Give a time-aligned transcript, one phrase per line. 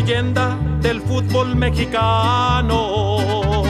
[0.00, 3.62] leyenda del fútbol mexicano.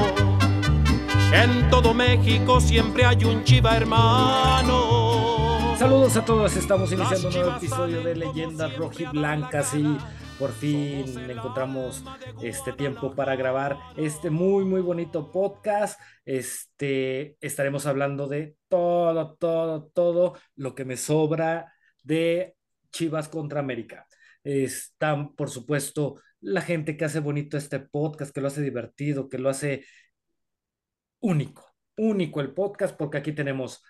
[1.32, 5.76] En todo México siempre hay un chiva hermano.
[5.78, 9.96] Saludos a todos, estamos iniciando un nuevo episodio de Leyendas Rojiblancas y
[10.36, 12.02] por fin encontramos
[12.42, 16.00] este tiempo para grabar este muy muy bonito podcast.
[16.24, 22.56] Este estaremos hablando de todo, todo, todo lo que me sobra de
[22.90, 24.08] Chivas contra América.
[24.46, 29.38] Están, por supuesto, la gente que hace bonito este podcast, que lo hace divertido, que
[29.38, 29.84] lo hace
[31.18, 33.82] único, único el podcast, porque aquí tenemos,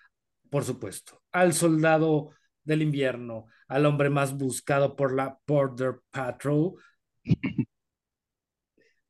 [0.49, 2.31] por supuesto, al soldado
[2.63, 6.73] del invierno, al hombre más buscado por la Border Patrol,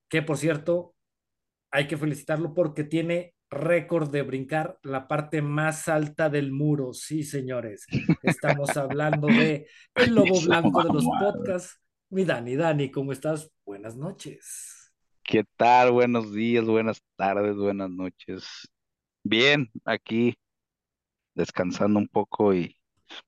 [0.10, 0.96] que por cierto,
[1.72, 6.94] hay que felicitarlo porque tiene récord de brincar la parte más alta del muro.
[6.94, 7.86] Sí, señores,
[8.24, 11.80] estamos hablando de el lobo blanco de los podcasts.
[12.10, 13.52] Mi Dani, Dani, ¿cómo estás?
[13.66, 14.94] Buenas noches.
[15.24, 15.92] ¿Qué tal?
[15.92, 18.46] Buenos días, buenas tardes, buenas noches.
[19.24, 20.36] Bien, aquí
[21.36, 22.76] descansando un poco y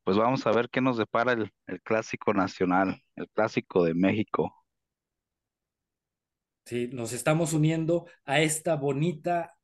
[0.04, 4.54] pues vamos a ver qué nos depara el, el clásico nacional, el clásico de México.
[6.66, 9.59] Sí, nos estamos uniendo a esta bonita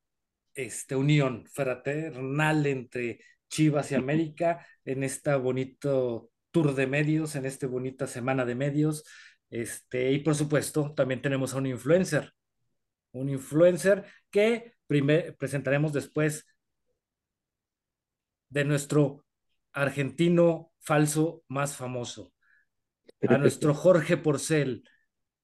[0.56, 7.66] este, unión fraternal entre Chivas y América en este bonito tour de medios, en esta
[7.66, 9.04] bonita semana de medios.
[9.50, 12.32] Este, y por supuesto, también tenemos a un influencer,
[13.12, 14.74] un influencer que
[15.38, 16.46] presentaremos después
[18.48, 19.24] de nuestro
[19.72, 22.32] argentino falso más famoso,
[23.28, 24.88] a nuestro Jorge Porcel,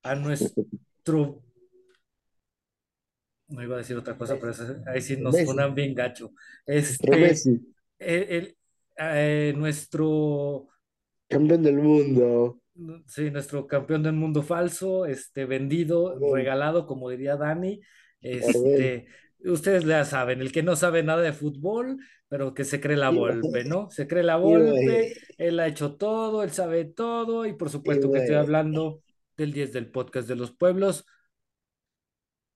[0.03, 1.43] a nuestro
[3.53, 4.53] no iba a decir otra cosa, pero
[4.87, 6.33] ahí sí nos ponen bien gacho.
[6.67, 7.35] Este,
[7.99, 8.57] el,
[8.99, 10.69] eh, nuestro
[11.29, 12.59] campeón del mundo.
[13.07, 17.81] Sí, nuestro campeón del mundo falso, este, vendido, regalado, como diría Dani.
[18.21, 19.07] Este,
[19.45, 21.99] ustedes ya saben, el que no sabe nada de fútbol,
[22.29, 23.91] pero que se cree la golpe, ¿no?
[23.91, 28.21] Se cree la golpe, él ha hecho todo, él sabe todo, y por supuesto que
[28.21, 29.03] estoy hablando
[29.37, 31.05] del 10 del podcast de los pueblos.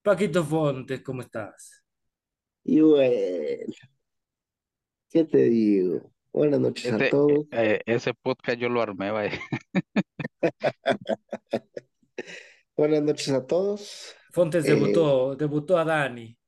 [0.07, 1.85] Paquito Fontes, ¿cómo estás?
[2.63, 3.73] Y bueno,
[5.11, 6.13] ¿qué te digo?
[6.33, 7.47] Buenas noches a todos.
[7.51, 9.41] Eh, ese podcast yo lo armé, vaya.
[12.77, 14.15] Buenas noches a todos.
[14.31, 16.39] Fontes debutó, eh, debutó a Dani.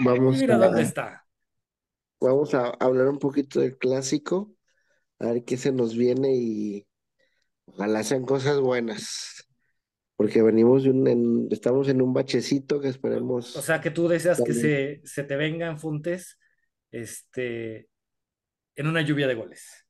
[0.00, 1.26] Vamos mira dónde está.
[2.20, 4.52] Vamos a hablar un poquito del clásico,
[5.20, 6.86] a ver qué se nos viene y
[7.64, 9.39] ojalá sean cosas buenas
[10.20, 13.56] porque venimos de un, estamos en un bachecito que esperemos.
[13.56, 16.38] O sea, que tú deseas que se, se te vengan Fontes
[16.90, 17.88] este,
[18.76, 19.86] en una lluvia de goles.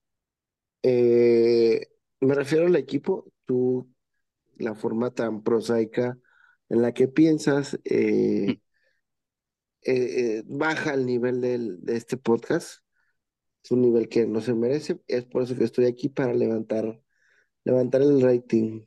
[0.85, 1.85] Eh,
[2.21, 3.93] me refiero al equipo, tú,
[4.57, 6.17] la forma tan prosaica
[6.69, 8.61] en la que piensas, eh,
[9.83, 12.85] eh, baja el nivel del, de este podcast.
[13.65, 15.01] Es un nivel que no se merece.
[15.09, 17.03] Es por eso que estoy aquí para levantar,
[17.65, 18.85] levantar el rating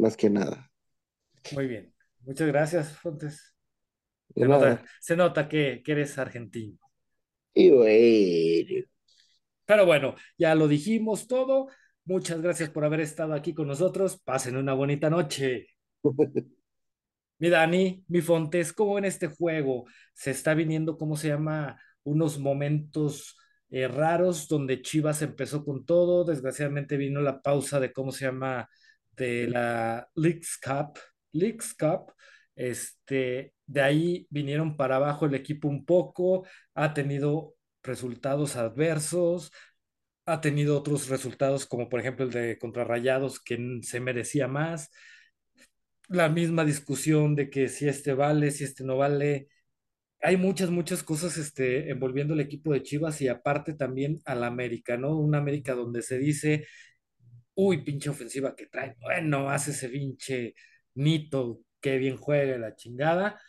[0.00, 0.70] más que nada.
[1.52, 1.94] Muy bien.
[2.20, 3.54] Muchas gracias, Fontes.
[4.34, 6.78] Se nota, se nota que, eres argentino.
[7.54, 8.86] Y bueno.
[9.64, 11.68] Pero bueno, ya lo dijimos todo.
[12.04, 14.20] Muchas gracias por haber estado aquí con nosotros.
[14.20, 15.68] Pasen una bonita noche.
[17.38, 22.38] mi Dani, mi Fontes, ¿cómo en este juego se está viniendo, cómo se llama, unos
[22.38, 23.36] momentos
[23.70, 26.24] eh, raros donde Chivas empezó con todo?
[26.24, 28.68] Desgraciadamente vino la pausa de, ¿cómo se llama?
[29.12, 30.98] De la Leagues Cup,
[31.32, 32.12] Leagues Cup,
[32.54, 39.52] este, de ahí vinieron para abajo el equipo un poco, ha tenido resultados adversos,
[40.26, 44.90] ha tenido otros resultados como por ejemplo el de contrarrayados que se merecía más,
[46.08, 49.48] la misma discusión de que si este vale, si este no vale,
[50.20, 54.96] hay muchas, muchas cosas este, envolviendo el equipo de Chivas y aparte también al América,
[54.96, 55.16] ¿no?
[55.16, 56.66] Un América donde se dice
[57.60, 60.54] uy, pinche ofensiva que trae, bueno, hace ese pinche
[60.94, 63.40] Nito, qué bien juega la chingada,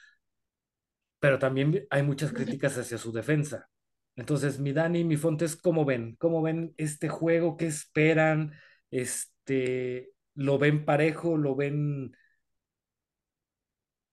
[1.20, 3.70] pero también hay muchas críticas hacia su defensa.
[4.16, 6.16] Entonces, mi Dani, mi Fontes, ¿cómo ven?
[6.20, 7.58] ¿Cómo ven este juego?
[7.58, 8.54] ¿Qué esperan?
[8.90, 11.38] Este, ¿Lo ven parejo?
[11.38, 12.14] ¿Lo ven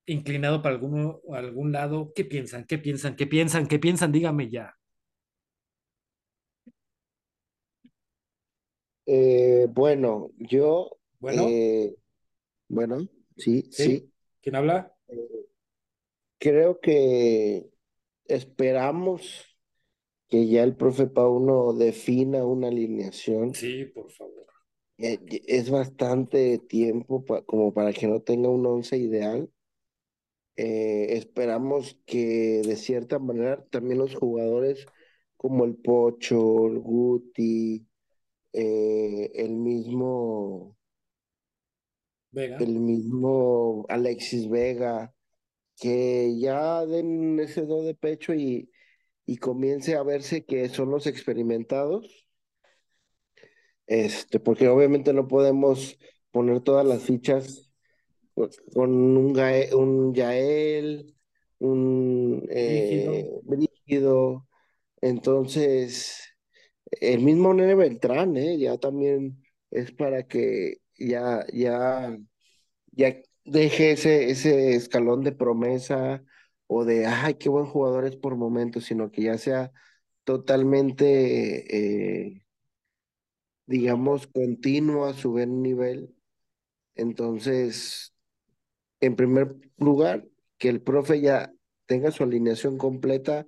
[0.07, 2.13] inclinado para alguno, algún lado?
[2.15, 2.65] ¿Qué piensan?
[2.65, 3.17] ¿Qué piensan?
[3.17, 3.67] ¿Qué piensan?
[3.69, 4.13] ¿Qué piensan?
[4.13, 4.78] Dígame ya.
[9.11, 10.99] Eh, bueno, yo.
[11.21, 11.47] Bueno.
[11.49, 11.97] Eh,
[12.69, 12.99] bueno,
[13.37, 14.13] sí, sí.
[14.43, 14.95] ¿Quién habla?
[15.09, 15.47] Eh,
[16.39, 17.71] creo que
[18.27, 19.47] esperamos
[20.29, 23.55] que ya el profe Pauno defina una alineación.
[23.55, 24.47] Sí, por favor.
[24.99, 29.51] es bastante tiempo pa- como para que no tenga un once ideal.
[30.57, 34.87] Eh, esperamos que de cierta manera también los jugadores
[35.37, 37.88] como el Pocho, el Guti,
[38.59, 40.77] eh, el mismo,
[42.33, 42.59] Vega.
[42.59, 45.15] el mismo Alexis Vega,
[45.81, 48.71] que ya den ese do de pecho y,
[49.27, 52.29] y comience a verse que son los experimentados,
[53.87, 55.99] este, porque obviamente no podemos
[56.31, 57.71] poner todas las fichas
[58.75, 61.15] con un, Gae- un Yael,
[61.59, 64.47] un eh, Brígido.
[65.03, 66.21] Entonces,
[66.91, 68.59] el mismo Nene Beltrán, ¿eh?
[68.59, 72.17] ya también es para que ya, ya,
[72.93, 76.23] ya deje ese, ese escalón de promesa
[76.67, 79.73] o de, ay, qué buen jugador es por momentos, sino que ya sea
[80.25, 82.45] totalmente, eh,
[83.67, 86.15] digamos, continuo a su buen nivel.
[86.95, 88.15] Entonces,
[89.01, 90.27] en primer lugar,
[90.59, 91.53] que el profe ya
[91.87, 93.47] tenga su alineación completa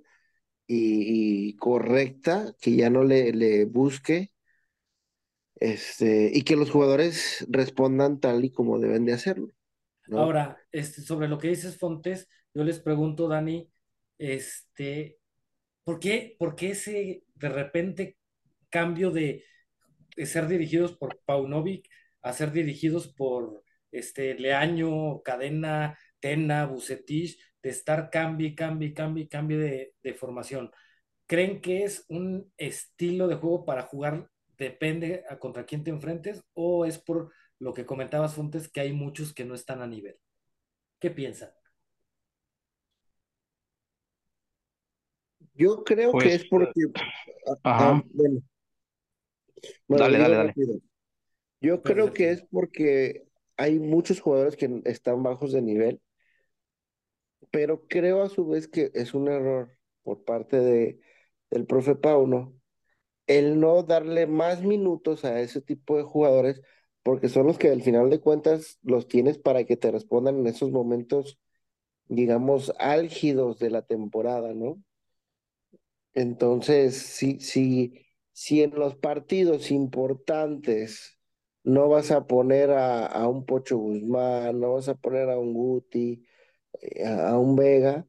[0.73, 4.31] y, correcta, que ya no le, le busque,
[5.55, 9.49] este, y que los jugadores respondan tal y como deben de hacerlo.
[10.11, 13.69] Ahora, este, sobre lo que dices, Fontes, yo les pregunto, Dani,
[14.17, 15.19] este,
[15.83, 18.17] ¿por qué, por qué ese de repente
[18.69, 19.43] cambio de,
[20.15, 21.87] de ser dirigidos por Paunovic
[22.21, 29.57] a ser dirigidos por este, Leaño, Cadena, Tena, Bucetich, de estar cambie, cambie, cambie, cambie
[29.57, 30.71] de, de formación?
[31.27, 36.43] ¿Creen que es un estilo de juego para jugar, depende a contra quién te enfrentes,
[36.53, 40.17] o es por lo que comentabas, Fontes, que hay muchos que no están a nivel?
[40.99, 41.49] ¿Qué piensan?
[45.53, 46.81] Yo creo que Pues, es porque,
[47.47, 48.41] ah, ah, ajá, bueno,
[49.87, 50.55] bueno, dale, dale, dale.
[51.61, 53.23] Yo creo que es porque
[53.57, 56.01] hay muchos jugadores que están bajos de nivel,
[57.51, 60.99] pero creo a su vez que es un error por parte de,
[61.49, 62.55] del profe Pauno
[63.27, 66.61] el no darle más minutos a ese tipo de jugadores,
[67.03, 70.47] porque son los que al final de cuentas los tienes para que te respondan en
[70.47, 71.39] esos momentos,
[72.07, 74.83] digamos, álgidos de la temporada, ¿no?
[76.13, 81.17] Entonces, si, si, si en los partidos importantes
[81.63, 85.53] no vas a poner a, a un Pocho Guzmán, no vas a poner a un
[85.53, 86.25] Guti,
[87.05, 88.05] a, a un Vega,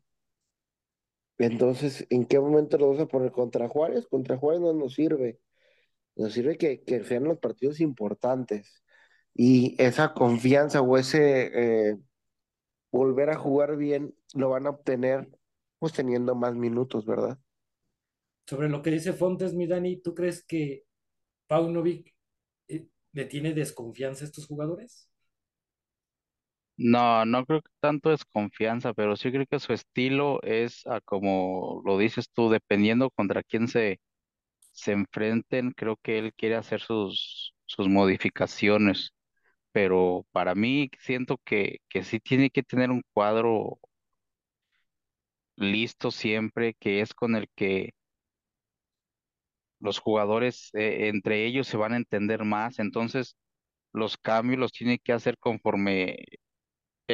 [1.39, 4.07] entonces, ¿en qué momento lo vas a poner contra Juárez?
[4.07, 5.41] Contra Juárez no nos sirve.
[6.15, 8.83] Nos sirve que, que sean los partidos importantes
[9.35, 11.99] y esa confianza o ese eh,
[12.93, 15.29] volver a jugar bien lo van a obtener
[15.79, 17.39] pues teniendo más minutos, ¿verdad?
[18.47, 20.85] Sobre lo que dice Fontes, mi Dani, ¿tú crees que
[21.47, 22.15] Paunovic
[22.69, 25.09] eh, le tiene desconfianza a estos jugadores?
[26.77, 31.83] No, no creo que tanto desconfianza, pero sí creo que su estilo es a como
[31.85, 34.01] lo dices tú, dependiendo contra quién se,
[34.73, 39.13] se enfrenten, creo que él quiere hacer sus, sus modificaciones,
[39.73, 43.79] pero para mí siento que, que sí tiene que tener un cuadro
[45.57, 47.95] listo siempre, que es con el que
[49.81, 53.37] los jugadores eh, entre ellos se van a entender más, entonces
[53.93, 56.25] los cambios los tiene que hacer conforme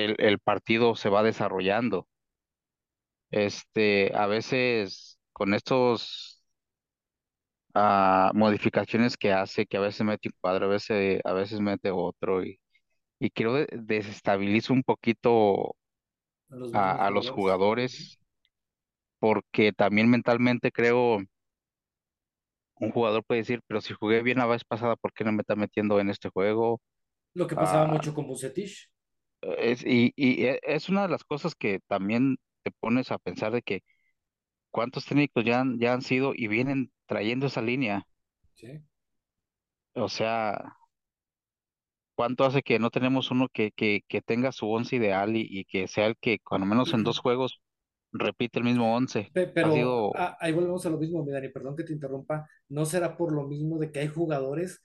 [0.05, 2.07] el, el partido se va desarrollando.
[3.31, 6.43] Este, a veces con estos
[7.75, 11.91] ah, modificaciones que hace, que a veces mete un cuadro, a veces, a veces mete
[11.91, 12.61] otro, y,
[13.21, 15.77] y creo que desestabiliza un poquito
[16.51, 17.31] A los a, a los jugadores.
[17.31, 18.19] jugadores,
[19.21, 21.21] porque también mentalmente creo
[22.77, 25.43] un jugador puede decir, pero si jugué bien la vez pasada, ¿por qué no me
[25.43, 26.81] está metiendo en este juego?
[27.35, 28.91] Lo que pasaba Ah, mucho con Bucetich.
[29.43, 33.53] Es, y, y e- es una de las cosas que también te pones a pensar
[33.53, 33.83] de que
[34.71, 38.07] cuántos técnicos ya han, ya han sido y vienen trayendo esa línea.
[38.55, 38.83] ¿sí?
[39.95, 40.75] O sea,
[42.15, 45.65] ¿cuánto hace que no tenemos uno que, que, que tenga su once ideal y, y
[45.65, 47.61] que sea el que, cuando menos en dos juegos,
[48.13, 49.33] repite el mismo once?
[49.55, 52.49] Pero sido, ah, ahí volvemos a lo mismo, mi Dani, perdón que te interrumpa.
[52.69, 54.83] ¿No será por lo mismo de que hay jugadores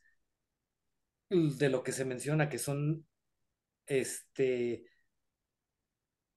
[1.29, 3.05] de lo que se menciona que son
[3.85, 4.85] este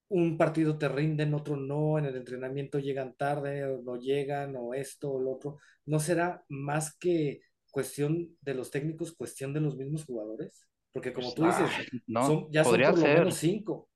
[0.08, 4.74] un partido te rinden, otro no, en el entrenamiento llegan tarde, o no llegan, o
[4.74, 5.58] esto o lo otro.
[5.84, 10.66] ¿No será más que cuestión de los técnicos, cuestión de los mismos jugadores?
[10.92, 13.90] Porque como tú ah, dices, no, son, ya son podría por lo ser, menos cinco,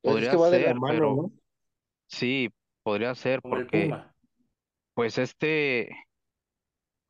[0.00, 1.32] Pues es que podría va de la ser, mano, pero ¿no?
[2.06, 2.48] sí,
[2.82, 3.90] podría ser como el porque,
[4.94, 5.90] pues este,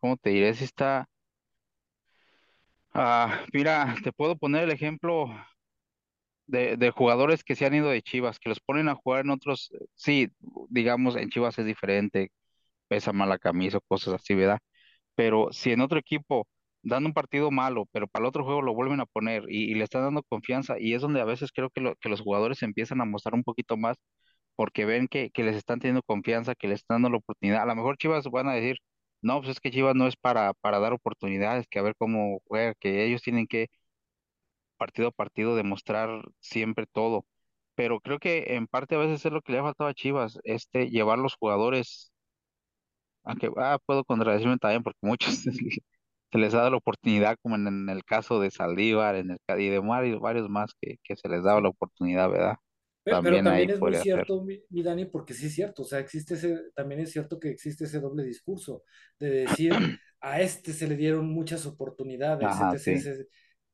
[0.00, 0.54] ¿cómo te diré?
[0.54, 1.08] Si está,
[2.94, 5.26] Ah, mira, te puedo poner el ejemplo
[6.52, 9.30] de, de jugadores que se han ido de Chivas, que los ponen a jugar en
[9.32, 10.28] otros, eh, sí,
[10.70, 12.30] digamos, en Chivas es diferente,
[12.88, 14.58] pesa más la camisa cosas así, ¿verdad?
[15.14, 16.46] Pero si en otro equipo
[16.82, 19.74] dan un partido malo, pero para el otro juego lo vuelven a poner y, y
[19.74, 22.62] le están dando confianza, y es donde a veces creo que, lo- que los jugadores
[22.62, 23.96] empiezan a mostrar un poquito más
[24.56, 27.62] porque ven que, que les están teniendo confianza, que les están dando la oportunidad.
[27.62, 28.78] A lo mejor Chivas van a decir,
[29.22, 32.40] no, pues es que Chivas no es para, para dar oportunidades, que a ver cómo
[32.46, 33.68] juega, que ellos tienen que
[34.82, 36.10] partido a partido demostrar
[36.40, 37.26] siempre todo.
[37.76, 40.38] Pero creo que en parte a veces es lo que le ha faltado a Chivas,
[40.44, 42.12] este, llevar los jugadores,
[43.24, 45.34] aunque ah, puedo contradecirme también porque muchos
[46.32, 49.60] se les ha dado la oportunidad, como en, en el caso de Saldívar, en el
[49.60, 52.56] y de varios, varios más que, que se les daba la oportunidad, ¿verdad?
[53.04, 55.82] Pe- Pero También ahí también es muy cierto, mi, mi Dani, porque sí es cierto,
[55.82, 58.84] o sea, existe ese, también es cierto que existe ese doble discurso
[59.18, 63.08] de decir, a este se le dieron muchas oportunidades, Ajá, etc, sí.
[63.08, 63.28] etc,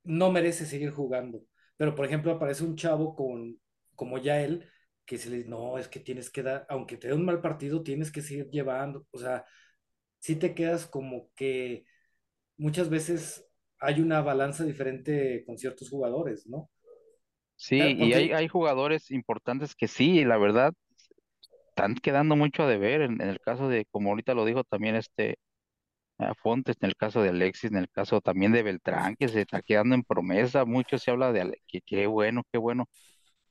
[0.09, 1.43] no merece seguir jugando.
[1.79, 3.61] Pero, por ejemplo, aparece un chavo con,
[3.97, 4.69] como ya él,
[5.07, 7.41] que se le dice, no, es que tienes que dar, aunque te dé un mal
[7.43, 9.45] partido, tienes que seguir llevando, o sea,
[10.21, 11.85] sí te quedas como que
[12.59, 13.47] muchas veces
[13.81, 16.71] hay una balanza diferente con ciertos jugadores, ¿no?
[17.57, 20.73] Sí, y hay, hay jugadores importantes que sí, la verdad,
[21.71, 24.97] están quedando mucho a deber en, en el caso de, como ahorita lo dijo también
[24.97, 25.39] este
[26.19, 29.43] a Fontes, en el caso de Alexis, en el caso también de Beltrán, que se
[29.43, 32.87] está quedando en promesa, mucho se habla de Ale- que qué bueno, qué bueno.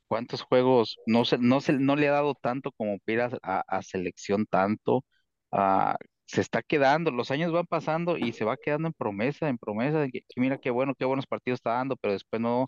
[0.07, 3.61] ¿Cuántos juegos no se, no se, no le ha dado tanto como para ir a,
[3.67, 5.03] a- selección tanto?
[5.51, 9.57] Ah, se está quedando, los años van pasando y se va quedando en promesa, en
[9.57, 12.67] promesa, que mira qué bueno, qué buenos partidos está dando, pero después no,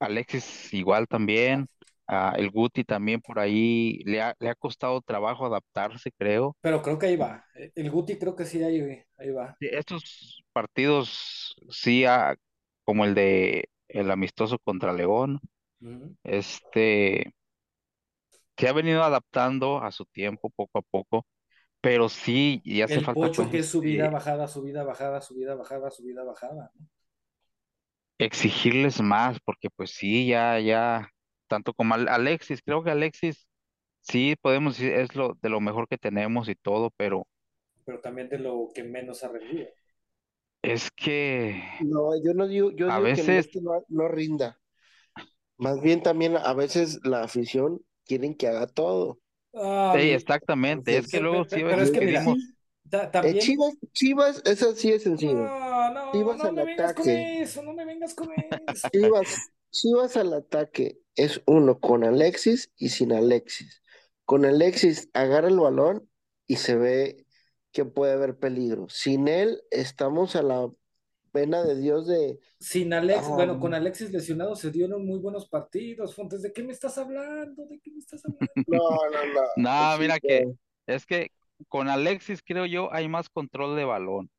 [0.00, 1.66] Alexis igual también,
[2.08, 6.56] ah, el Guti también por ahí, le ha, le ha costado trabajo adaptarse, creo.
[6.60, 7.44] Pero creo que ahí va.
[7.74, 9.56] El Guti creo que sí, ahí, ahí va.
[9.60, 12.34] Estos partidos, sí, ah,
[12.84, 15.40] como el de el amistoso contra León,
[16.24, 17.32] este,
[18.58, 21.26] se ha venido adaptando a su tiempo poco a poco,
[21.80, 25.54] pero sí, y hace El falta Pocho pues que es subida, bajada, subida, bajada, subida,
[25.54, 26.70] bajada, subida, bajada.
[26.74, 26.86] ¿no?
[28.18, 31.08] exigirles más, porque pues sí, ya, ya,
[31.48, 33.48] tanto como Al- Alexis, creo que Alexis,
[34.02, 37.26] sí, podemos decir, es lo de lo mejor que tenemos y todo, pero
[37.84, 39.66] Pero también de lo que menos ha rendido.
[40.62, 43.84] es que No, yo no digo, yo a digo que no es veces, que no,
[43.88, 44.60] no rinda.
[45.58, 49.18] Más bien también a veces la afición quieren que haga todo.
[49.54, 52.56] Ah, sí, exactamente, es que luego sí pero es que mira, pedimos, sí,
[52.90, 53.38] ta- eh, también.
[53.38, 55.52] Chivas, Chivas, eso sí es sencillo.
[55.52, 57.28] No, no, Chivas no al me vengas con ataque.
[57.40, 58.88] eso, no me vengas con eso.
[58.92, 59.40] Chivas,
[59.70, 63.82] Chivas al ataque es uno con Alexis y sin Alexis.
[64.24, 66.08] Con Alexis agarra el balón
[66.46, 67.26] y se ve
[67.72, 68.86] que puede haber peligro.
[68.88, 70.70] Sin él estamos a la
[71.32, 75.48] pena de Dios de Sin Alex, ah, bueno, con Alexis lesionado se dieron muy buenos
[75.48, 76.14] partidos.
[76.14, 77.66] Fontes, ¿de qué me estás hablando?
[77.66, 78.46] ¿De qué me estás hablando?
[78.68, 78.78] no,
[79.10, 79.92] no, no.
[79.92, 80.52] no, mira que,
[80.86, 81.32] es que
[81.66, 84.30] con Alexis creo yo hay más control de balón.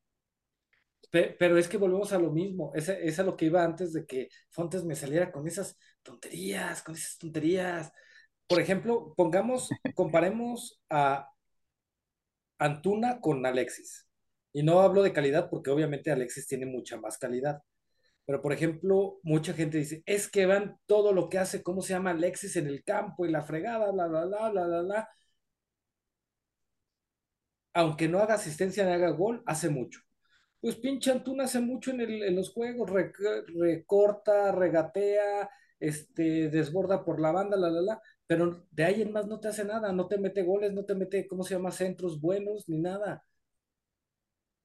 [1.09, 2.71] Pe- Pero es que volvemos a lo mismo.
[2.75, 6.81] Es, es a lo que iba antes de que Fontes me saliera con esas tonterías,
[6.83, 7.91] con esas tonterías.
[8.47, 11.29] Por ejemplo, pongamos, comparemos a
[12.59, 14.07] Antuna con Alexis.
[14.53, 17.61] Y no hablo de calidad porque obviamente Alexis tiene mucha más calidad.
[18.25, 21.93] Pero por ejemplo, mucha gente dice, es que van todo lo que hace, ¿cómo se
[21.93, 25.09] llama Alexis en el campo y la fregada, bla, bla, bla, bla, bla, bla.
[27.73, 30.01] Aunque no haga asistencia ni haga gol, hace mucho.
[30.61, 33.15] Pues pinche Antuna hace mucho en, el- en los juegos, rec-
[33.59, 35.49] recorta, regatea,
[35.79, 39.47] este, desborda por la banda, la, la, la, pero de ahí en más no te
[39.47, 42.77] hace nada, no te mete goles, no te mete, ¿cómo se llama?, centros buenos, ni
[42.79, 43.23] nada.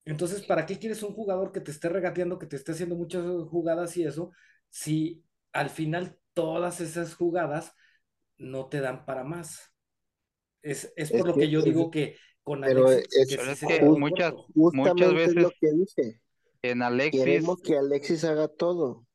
[0.05, 3.25] Entonces, ¿para qué quieres un jugador que te esté regateando, que te esté haciendo muchas
[3.49, 4.33] jugadas y eso,
[4.71, 7.75] si al final todas esas jugadas
[8.39, 9.73] no te dan para más?
[10.63, 13.81] Es, es Es por lo que, que yo digo que con pero Alexis, es que
[13.81, 16.21] muchas, muchas veces lo que dice.
[16.63, 19.07] en Alexis Queremos que Alexis haga todo.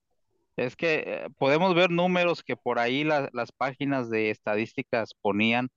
[0.58, 5.70] Es que eh, podemos ver números que por ahí la- las páginas de estadísticas ponían.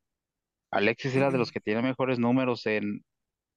[0.72, 3.04] Alexis era de los que tiene mejores números en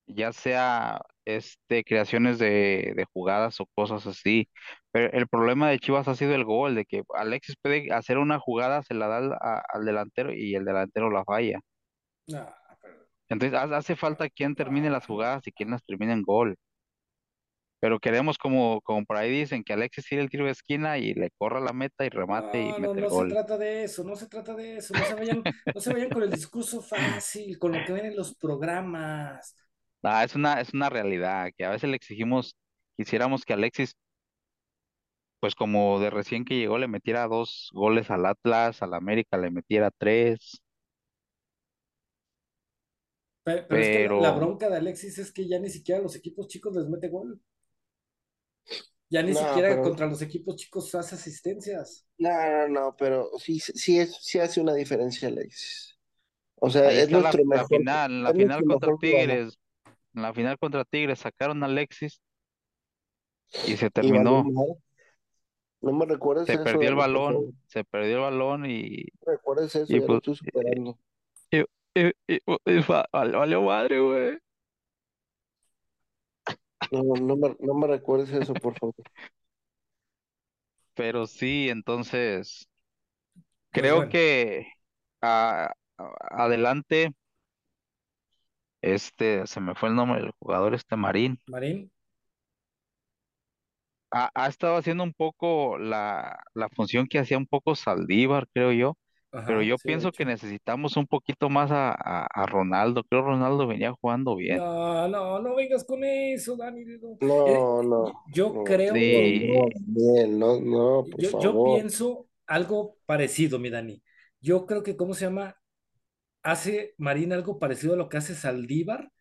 [0.07, 4.49] ya sea este creaciones de, de jugadas o cosas así.
[4.91, 8.37] Pero el problema de Chivas ha sido el gol, de que Alexis puede hacer una
[8.39, 11.59] jugada, se la da al, a- al delantero y el delantero la falla.
[13.29, 16.57] Entonces ha- hace falta quien termine no, las jugadas y quien las termine en gol.
[17.79, 21.13] Pero queremos, como, como por ahí dicen, que Alexis tire el tiro de esquina y
[21.13, 23.27] le corra la meta y remate y No, no, mete no se gol.
[23.27, 26.23] trata de eso, no se trata de eso, no se vayan, no se vayan con
[26.23, 29.55] el discurso fácil, con lo que ven en los programas.
[30.03, 32.55] Ah, es una, es una realidad que a veces le exigimos,
[32.95, 33.95] quisiéramos que Alexis
[35.39, 39.51] pues como de recién que llegó le metiera dos goles al Atlas, al América le
[39.51, 40.61] metiera tres,
[43.45, 46.17] Pe- Pero, es que la, la bronca de Alexis es que ya ni siquiera los
[46.17, 47.39] equipos chicos les mete gol.
[49.09, 52.05] Ya ni No, siquiera pero, contra los equipos chicos hace asistencias.
[52.17, 55.97] no, no, no, pero sí, sí, es, sí hace una diferencia, Alexis.
[56.57, 58.91] O sea, ahí es la, nuestro la mejor, final, la es final contra.
[58.99, 59.57] Tigres,
[60.15, 62.21] en la final contra Tigres sacaron a Alexis
[63.65, 64.53] y se Y terminó.
[65.79, 69.33] No me recuerdes se eso, perdió el balón, se perdió el balón y, No me
[69.33, 70.97] recuerdes eso, y ya lo pues, estoy superando.
[71.51, 71.63] y,
[71.95, 74.37] y- y- y va- valió valió madre, güey.
[76.91, 78.95] No, no me, no me recuerdes eso, por favor.
[80.93, 82.67] Pero sí, entonces
[83.71, 84.67] Pues creo bueno, que
[85.21, 87.11] a- a- adelante,
[88.81, 91.89] este, se me fue el nombre del jugador, este Marín, Marín,
[94.11, 98.71] ha, ha estado haciendo un poco la, la función que hacía un poco Saldívar, creo
[98.71, 98.97] yo,
[99.43, 100.25] pero ajá, yo sí, de pienso que hecho.
[100.25, 104.63] necesitamos un poquito más a, a, a Ronaldo, creo Ronaldo venía jugando bien.
[104.63, 106.85] No, no, no vengas con eso, Dani.
[106.85, 107.19] no.
[107.43, 111.61] Eh, No, no, yo no, creo no, que, Sí, no, no, no, por yo, yo
[111.61, 111.63] favor.
[111.63, 114.03] pienso algo parecido, mi Dani.
[114.39, 115.57] Yo creo que, ¿cómo se llama?
[116.43, 119.11] Hace Marín algo parecido a lo que hace Saldívar,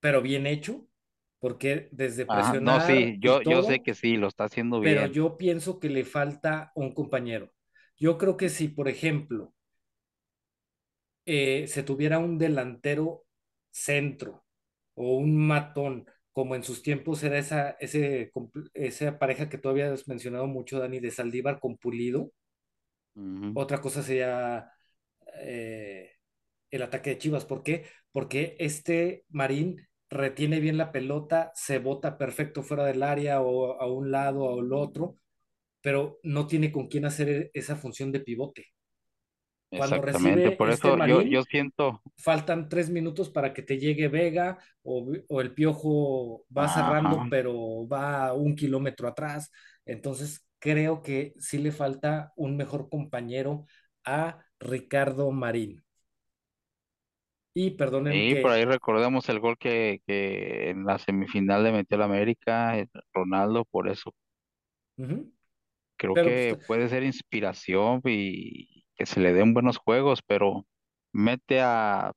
[0.00, 0.88] pero bien hecho,
[1.40, 4.44] porque desde ajá, no, presionar sí, y yo, yo sé todo, que sí, lo está
[4.44, 5.12] haciendo pero bien.
[5.12, 7.52] yo pienso que le falta un compañero.
[7.96, 9.52] Yo creo que si, por ejemplo,
[11.26, 13.24] eh, se tuviera un delantero
[13.70, 14.44] centro
[14.94, 18.32] o un matón, como en sus tiempos era esa, ese,
[18.74, 22.32] esa pareja que tú habías mencionado mucho, Dani, de Saldívar con Pulido,
[23.52, 24.70] otra cosa sería
[25.40, 26.12] eh,
[26.70, 27.44] el ataque de Chivas.
[27.46, 27.86] ¿Por qué?
[28.12, 33.86] Porque este Marín retiene bien la pelota, se bota perfecto fuera del área o a
[33.92, 35.18] un lado o al otro,
[35.84, 38.68] pero no tiene con quién hacer esa función de pivote.
[39.68, 44.08] Cuando Exactamente, recibe por este eso yo, siento, faltan tres minutos para que te llegue
[44.08, 49.50] Vega o, o el Piojo va cerrando, pero va un kilómetro atrás.
[49.84, 53.66] Entonces, creo que sí le falta un mejor compañero
[54.06, 55.84] a Ricardo Marín.
[57.52, 61.98] Y perdonen y por ahí recordemos el gol que, que en la semifinal le metió
[61.98, 64.14] la América, eh, Ronaldo, por eso.
[65.96, 70.66] Creo Pero pues, que puede ser inspiración y que se le den buenos juegos, pero
[71.12, 72.12] mete a,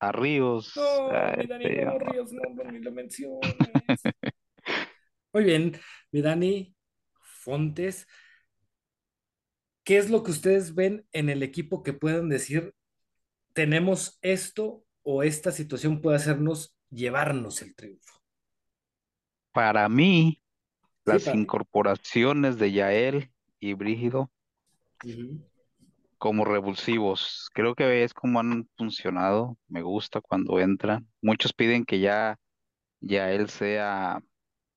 [0.00, 3.54] a Ríos, no, a mi Dani, este, no, Ríos, no, no, ni lo menciones.
[5.32, 5.72] Muy bien,
[6.10, 6.74] mi Dani
[7.20, 8.06] Fontes,
[9.84, 12.74] ¿qué es lo que ustedes ven en el equipo que puedan decir,
[13.52, 18.18] tenemos esto o esta situación puede hacernos llevarnos el triunfo?
[19.58, 20.40] para mí,
[21.08, 24.30] las incorporaciones de Yael y Brígido
[26.18, 31.08] como revulsivos, creo que es como han funcionado, me gusta cuando entran.
[31.22, 32.38] Muchos piden que ya,
[33.00, 34.20] ya él sea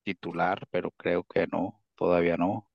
[0.04, 2.68] titular, pero creo que no, todavía no.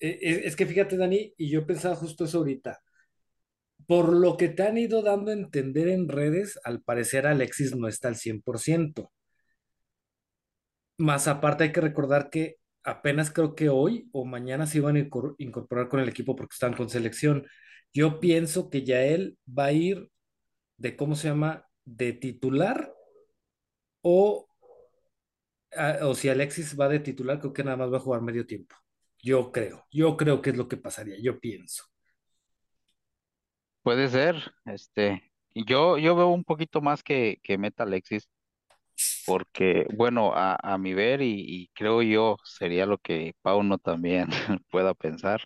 [0.00, 2.80] Es, es que fíjate, Dani, y yo pensaba justo eso ahorita.
[3.86, 7.86] Por lo que te han ido dando a entender en redes, al parecer Alexis no
[7.86, 9.10] está al 100%.
[10.98, 15.00] Más aparte hay que recordar que apenas creo que hoy o mañana se iban a
[15.00, 17.46] incor- incorporar con el equipo porque están con selección.
[17.92, 20.10] Yo pienso que ya él va a ir
[20.78, 21.66] de, ¿cómo se llama?
[21.84, 22.92] De titular
[24.02, 24.46] o,
[25.76, 28.46] a- o si Alexis va de titular, creo que nada más va a jugar medio
[28.46, 28.76] tiempo.
[29.22, 31.84] Yo creo, yo creo que es lo que pasaría, yo pienso.
[33.82, 38.28] Puede ser, este, yo, yo veo un poquito más que, que meta Alexis,
[39.24, 44.28] porque, bueno, a, a mi ver, y, y creo yo, sería lo que Pauno también
[44.70, 45.42] pueda pensar.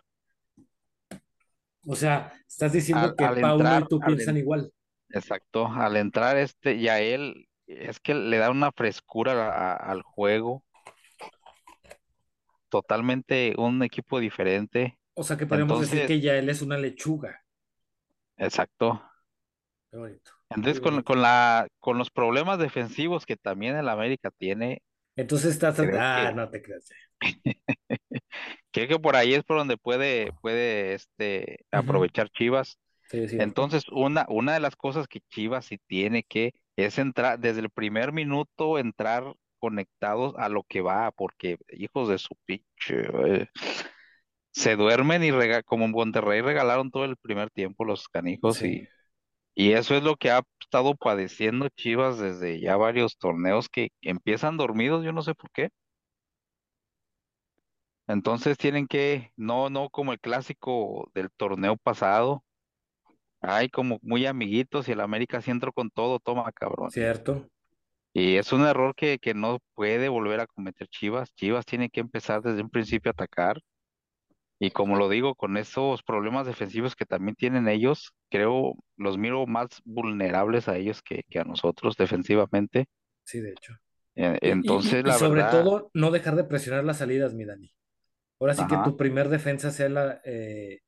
[1.86, 4.72] O sea, estás Al, diciendo que al Pauno y entrar, tú al, piensan en- igual.
[5.10, 10.64] exacto, al entrar este, ya él, es que le da una frescura a- al juego,
[12.68, 14.98] totalmente un equipo diferente.
[15.14, 15.46] O sea, que
[15.80, 17.44] decir Entonces, que ya él es una lechuga.
[18.38, 19.00] exacto.
[19.90, 24.82] Qué bonito, Entonces, con, con la, con los problemas defensivos que también el América tiene,
[25.16, 26.88] Entonces estás, ah, que, no te creas.
[28.72, 32.78] creo que por ahí es por donde puede, puede este, aprovechar Chivas.
[33.08, 33.26] Sí.
[33.32, 37.70] Entonces, una, una de las cosas que Chivas sí tiene que es entrar, desde el
[37.70, 42.64] primer minuto, entrar conectados a lo que va, porque hijos de su pinche,
[43.26, 43.48] eh,
[44.52, 48.82] se duermen y rega- como en Monterrey regalaron todo el primer tiempo los canijos Sí.
[48.82, 48.88] y,
[49.58, 54.58] y eso es lo que ha estado padeciendo Chivas desde ya varios torneos que empiezan
[54.58, 55.70] dormidos, yo no sé por qué.
[58.06, 62.44] Entonces tienen que, no, no como el clásico del torneo pasado,
[63.40, 66.90] ay, como muy amiguitos y el América sí entró con todo, toma cabrón.
[66.90, 67.48] ¿cierto?
[68.12, 71.32] Y es un error que, que no puede volver a cometer Chivas.
[71.34, 73.58] Chivas tiene que empezar desde un principio a atacar.
[74.58, 79.46] Y como lo digo, con esos problemas defensivos que también tienen ellos, creo los miro
[79.46, 82.86] más vulnerables a ellos que, que a nosotros defensivamente.
[83.24, 83.74] Sí, de hecho.
[84.14, 87.44] Eh, Y, y- Entonces, y sobre verdad, todo, no dejar de presionar las salidas, mi
[87.44, 87.72] Dani.
[88.40, 90.80] Ahora sí que tu primer defensa sea la, eh,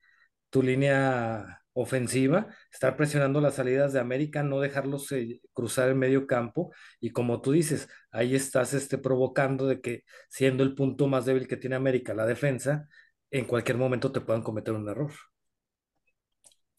[0.51, 6.27] tu línea ofensiva, estar presionando las salidas de América, no dejarlos eh, cruzar el medio
[6.27, 6.73] campo.
[7.01, 11.49] Y como tú dices, ahí estás este, provocando de que siendo el punto más débil
[11.49, 12.89] que tiene América, la defensa,
[13.31, 15.13] en cualquier momento te puedan cometer un error.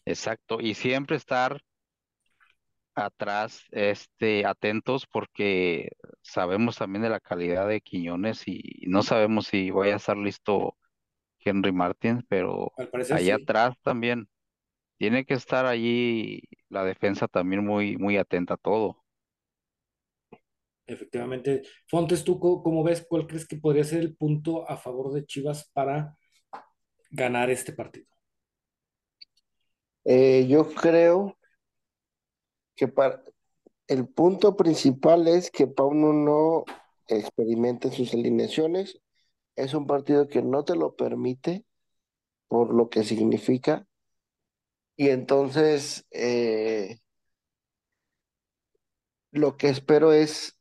[0.05, 0.59] exacto.
[0.61, 1.61] Y siempre estar
[2.95, 5.89] atrás, este, atentos porque
[6.21, 10.77] sabemos también de la calidad de Quiñones y no sabemos si vaya a estar listo
[11.39, 12.73] Henry Martin, pero
[13.09, 13.41] allá sí.
[13.41, 14.27] atrás también
[14.97, 19.03] tiene que estar allí la defensa también muy, muy atenta a todo.
[20.85, 21.61] Efectivamente.
[21.87, 23.05] Fontes, ¿tú cómo ves?
[23.07, 26.17] ¿Cuál crees que podría ser el punto a favor de Chivas para
[27.09, 28.07] ganar este partido?
[30.05, 31.37] Eh, yo creo
[32.75, 33.23] que para,
[33.87, 36.63] el punto principal es que Pauno no
[37.07, 38.99] experimente sus alineaciones.
[39.55, 41.65] Es un partido que no te lo permite
[42.47, 43.87] por lo que significa.
[44.95, 46.99] Y entonces eh,
[49.31, 50.57] lo que espero es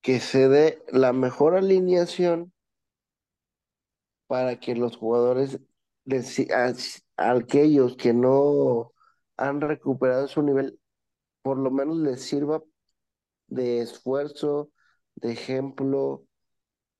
[0.00, 2.52] que se dé la mejor alineación
[4.26, 5.60] para que los jugadores,
[6.08, 8.92] les- aquellos que no
[9.36, 10.80] han recuperado su nivel,
[11.42, 12.62] por lo menos les sirva
[13.48, 14.70] de esfuerzo,
[15.16, 16.26] de ejemplo,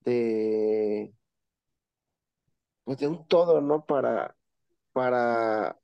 [0.02, 1.14] de,
[2.84, 3.84] pues de un todo, ¿no?
[3.86, 4.36] Para,
[4.92, 5.78] para,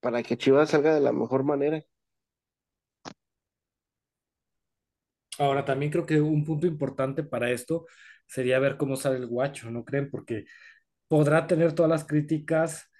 [0.00, 1.84] para que Chivas salga de la mejor manera.
[5.38, 7.86] Ahora, también creo que un punto importante para esto
[8.26, 10.10] sería ver cómo sale el guacho, ¿no creen?
[10.10, 10.44] Porque
[11.08, 12.90] podrá tener todas las críticas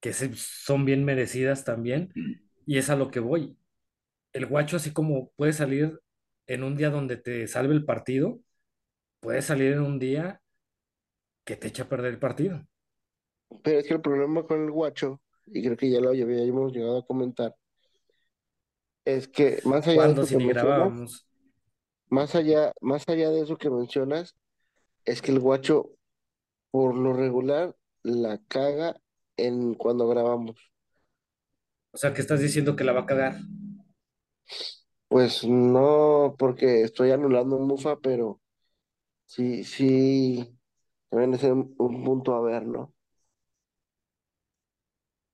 [0.00, 2.14] que se- son bien merecidas también,
[2.66, 3.58] y es a lo que voy.
[4.32, 6.00] El guacho, así como puede salir
[6.48, 8.40] en un día donde te salve el partido,
[9.20, 10.42] puede salir en un día
[11.46, 12.66] que te echa a perder el partido.
[13.64, 16.98] Pero es que el problema con el guacho, y creo que ya lo habíamos llegado
[16.98, 17.56] a comentar,
[19.06, 20.36] es que más allá de si
[22.08, 24.34] más allá, más allá de eso que mencionas,
[25.06, 25.90] es que el guacho
[26.74, 29.00] por lo regular la caga
[29.36, 30.72] en cuando grabamos.
[31.92, 33.36] O sea, que estás diciendo que la va a cagar.
[35.08, 38.40] Pues no porque estoy anulando un Mufa, pero
[39.26, 40.58] sí, sí,
[41.10, 42.92] también es un un punto a ver, ¿no?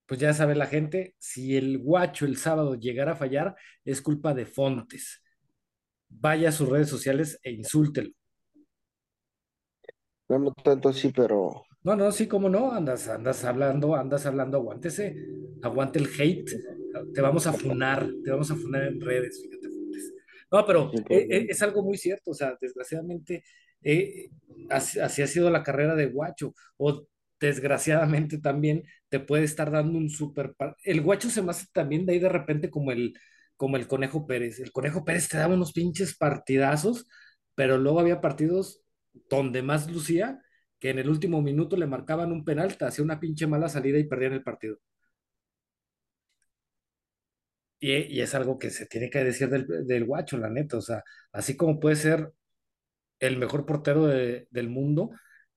[0.06, 4.34] Pues ya sabe la gente, si el guacho el sábado llegara a fallar, es culpa
[4.34, 5.22] de Fontes.
[6.10, 8.10] Vaya a sus redes sociales e insúltelo.
[10.30, 14.58] No, no tanto así, pero No, no, sí, cómo no, andas, andas hablando, andas hablando,
[14.58, 15.16] aguántese,
[15.62, 16.50] aguante el hate,
[17.14, 19.68] te vamos a funar, te vamos a funar en redes, fíjate.
[20.52, 21.46] No, pero eh, eh, problema.
[21.48, 23.44] es algo muy cierto, o sea, desgraciadamente,
[23.82, 24.30] eh,
[24.68, 27.06] así, así ha sido la carrera de Guacho, o
[27.40, 30.54] desgraciadamente también te puede estar dando un super...
[30.84, 33.14] El Guacho se me hace también de ahí de repente como el,
[33.56, 34.60] como el Conejo Pérez.
[34.60, 37.06] El Conejo Pérez te daba unos pinches partidazos,
[37.54, 38.82] pero luego había partidos
[39.30, 40.40] donde más lucía
[40.78, 43.98] que en el último minuto le marcaban un penal, te hacía una pinche mala salida
[43.98, 44.78] y perdían el partido.
[47.78, 50.76] Y, y es algo que se tiene que decir del, del guacho, la neta.
[50.78, 52.32] O sea, así como puede ser
[53.20, 55.10] el mejor portero de- del mundo,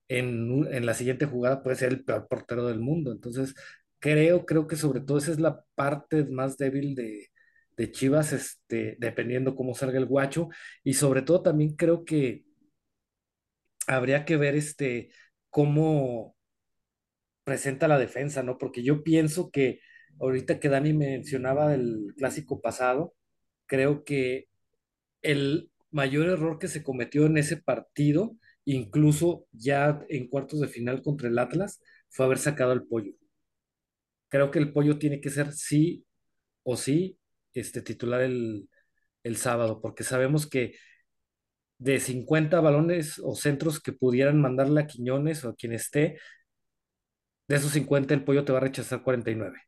[0.08, 3.12] en, en la siguiente jugada puede ser el peor portero del mundo.
[3.12, 3.54] Entonces,
[4.00, 7.28] creo, creo que sobre todo esa es la parte más débil de,
[7.76, 10.48] de Chivas, este, dependiendo cómo salga el guacho.
[10.84, 12.44] Y sobre todo también creo que
[13.86, 15.10] habría que ver este,
[15.50, 16.36] cómo
[17.44, 18.58] presenta la defensa, ¿no?
[18.58, 19.80] Porque yo pienso que
[20.20, 23.14] ahorita que Dani mencionaba del clásico pasado,
[23.66, 24.48] creo que
[25.22, 31.02] el mayor error que se cometió en ese partido, incluso ya en cuartos de final
[31.02, 33.12] contra el Atlas, fue haber sacado al pollo.
[34.28, 36.04] Creo que el pollo tiene que ser sí
[36.64, 37.18] o sí
[37.54, 38.68] este, titular el,
[39.24, 40.76] el sábado, porque sabemos que
[41.84, 46.18] de 50 balones o centros que pudieran mandarle a Quiñones o a quien esté,
[47.48, 49.58] de esos 50 el pollo te va a rechazar 49.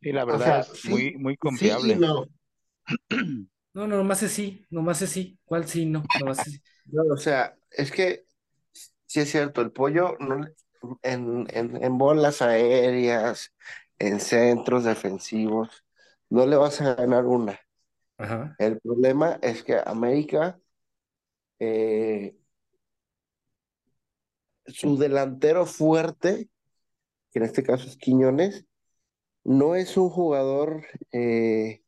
[0.00, 1.98] Y la O verdad sea, es sí, muy, muy sí confiable.
[1.98, 2.26] no.
[3.74, 5.38] No, no, nomás es sí, nomás es sí.
[5.44, 5.86] ¿Cuál sí?
[5.86, 6.62] No, nomás es sí.
[6.86, 8.26] No, o sea, es que
[9.06, 10.54] sí es cierto, el pollo no le-
[11.02, 13.52] en, en, en bolas aéreas,
[13.98, 15.84] en centros defensivos,
[16.30, 17.60] no le vas a ganar una.
[18.18, 18.54] Ajá.
[18.58, 20.60] El problema es que América,
[21.58, 22.34] eh,
[24.66, 26.48] su delantero fuerte,
[27.32, 28.66] que en este caso es Quiñones,
[29.44, 31.82] no es un jugador, eh,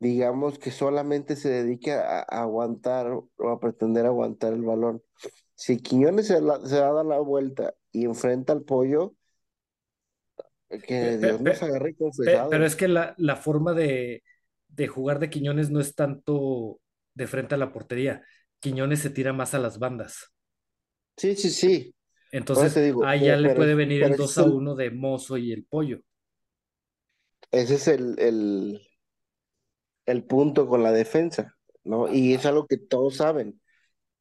[0.00, 5.02] digamos, que solamente se dedica a, a aguantar o a pretender aguantar el balón.
[5.54, 9.14] Si Quiñones se, la- se da la vuelta y enfrenta al pollo,
[10.86, 14.22] que Dios nos pe- agarre pe- pero es que la, la forma de,
[14.74, 16.80] de jugar de Quiñones no es tanto
[17.14, 18.22] de frente a la portería.
[18.60, 20.32] Quiñones se tira más a las bandas.
[21.16, 21.94] Sí, sí, sí.
[22.32, 24.74] Entonces, digo, ahí ya pero, le puede venir el ese 2 es a el, 1
[24.74, 26.00] de Mozo y el Pollo.
[27.52, 28.80] ese es el, el,
[30.06, 32.12] el punto con la defensa, ¿no?
[32.12, 33.60] Y es algo que todos saben,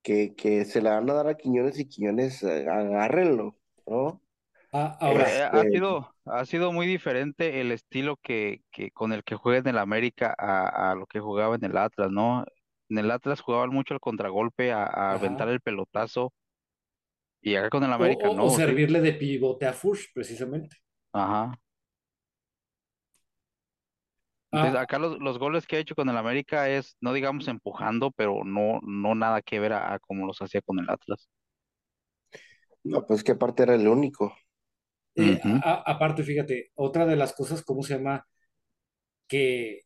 [0.03, 4.21] que, que se la van a dar a Quiñones y Quiñones, eh, agárrenlo, ¿no?
[4.73, 9.11] Ah, ahora, Eh, ha Este, sido, ha sido muy diferente el estilo que, que con
[9.13, 12.45] el que juega en el América a, a lo que jugaba en el Atlas, ¿no?
[12.89, 15.49] En el Atlas jugaban mucho el contragolpe, a, a aventar ajá.
[15.49, 16.33] el pelotazo,
[17.41, 18.59] y acá con el O, América o- o no, sí.
[18.59, 20.75] servirle de pivote a Fush, precisamente.
[21.13, 21.53] Ajá.
[24.51, 27.47] Entonces, Ah, acá los, los goles que ha hecho con el América es, no digamos
[27.47, 31.27] empujando, pero no, no nada que ver a, a como los hacía con el Atlas.
[32.83, 34.33] no, pues que aparte era el único.
[35.15, 38.25] Eh, a- aparte, fíjate, otra de las cosas, ¿cómo se llama?
[39.27, 39.81] Que,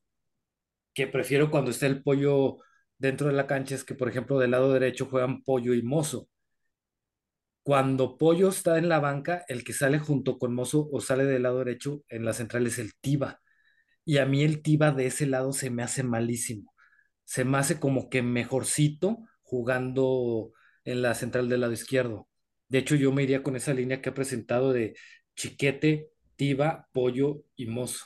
[0.94, 2.58] que prefiero cuando está el pollo
[2.98, 6.30] dentro de la cancha es que, por ejemplo, del lado derecho juegan pollo y mozo.
[7.64, 11.44] Cuando Pollo está en la banca, el que sale junto con Mozo o sale del
[11.44, 13.42] lado derecho en la central es el Tiva.
[14.06, 16.74] Y a mí el Tiva de ese lado se me hace malísimo.
[17.26, 20.54] Se me hace como que mejorcito jugando
[20.86, 22.30] en la central del lado izquierdo.
[22.70, 24.96] De hecho, yo me iría con esa línea que ha presentado de
[25.36, 28.06] Chiquete, Tiva, Pollo y Mozo.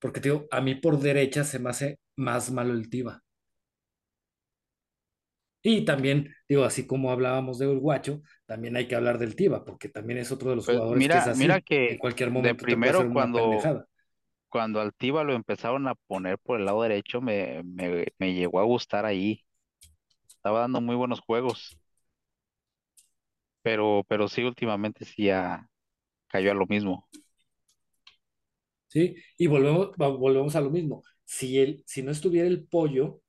[0.00, 3.22] Porque digo, a mí por derecha se me hace más malo el Tiva.
[5.64, 9.88] Y también, digo, así como hablábamos de Guacho, también hay que hablar del Tiva, porque
[9.88, 11.62] también es otro de los Pues jugadores que es mira, mira así.
[11.86, 13.76] En que cualquier de momento te puede hacer primero una cuando,
[14.48, 18.60] cuando al Tiva lo empezaron a poner por el lado derecho, me, me, me llegó
[18.60, 19.44] a gustar ahí.
[20.28, 21.78] Estaba dando muy buenos juegos,
[23.62, 25.68] pero, pero sí, últimamente sí ya
[26.28, 27.06] cayó a lo mismo.
[28.88, 29.16] ¿Sí?
[29.38, 31.02] Y volvemos, volvemos a lo mismo.
[31.24, 33.22] Si, el, si no estuviera el pollo,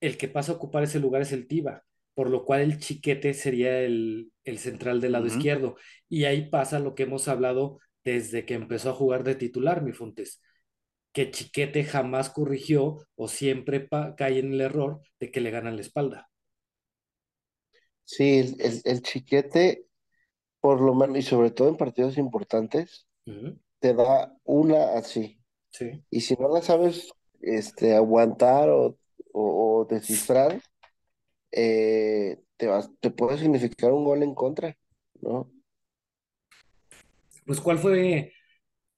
[0.00, 3.34] el que pasa a ocupar ese lugar es el Tiva, por lo cual el Chiquete
[3.34, 5.76] sería el, el central del lado izquierdo.
[6.08, 9.92] Y ahí pasa lo que hemos hablado desde que empezó a jugar de titular, mi
[9.92, 10.40] Fontes,
[11.12, 15.82] que Chiquete jamás corrigió o siempre cae en el error de que le ganan la
[15.82, 16.30] espalda.
[18.08, 19.84] Sí, el, el, el chiquete,
[20.60, 23.06] por lo menos, y sobre todo en partidos importantes,
[23.80, 25.38] te da una así.
[25.68, 26.02] Sí.
[26.08, 27.10] Y si no la sabes
[27.42, 28.96] este, aguantar o,
[29.34, 30.58] o, o descifrar,
[31.52, 34.74] eh, te vas, te puede significar un gol en contra,
[35.20, 35.52] ¿no?
[37.44, 38.32] Pues, ¿cuál fue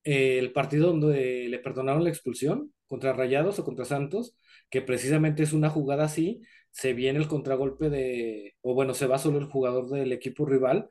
[0.04, 2.72] eh, el partido donde le perdonaron la expulsión?
[2.86, 4.36] ¿Contra Rayados o contra Santos?
[4.70, 9.18] Que precisamente es una jugada así, se viene el contragolpe de, o bueno, se va
[9.18, 10.88] solo el jugador del equipo rival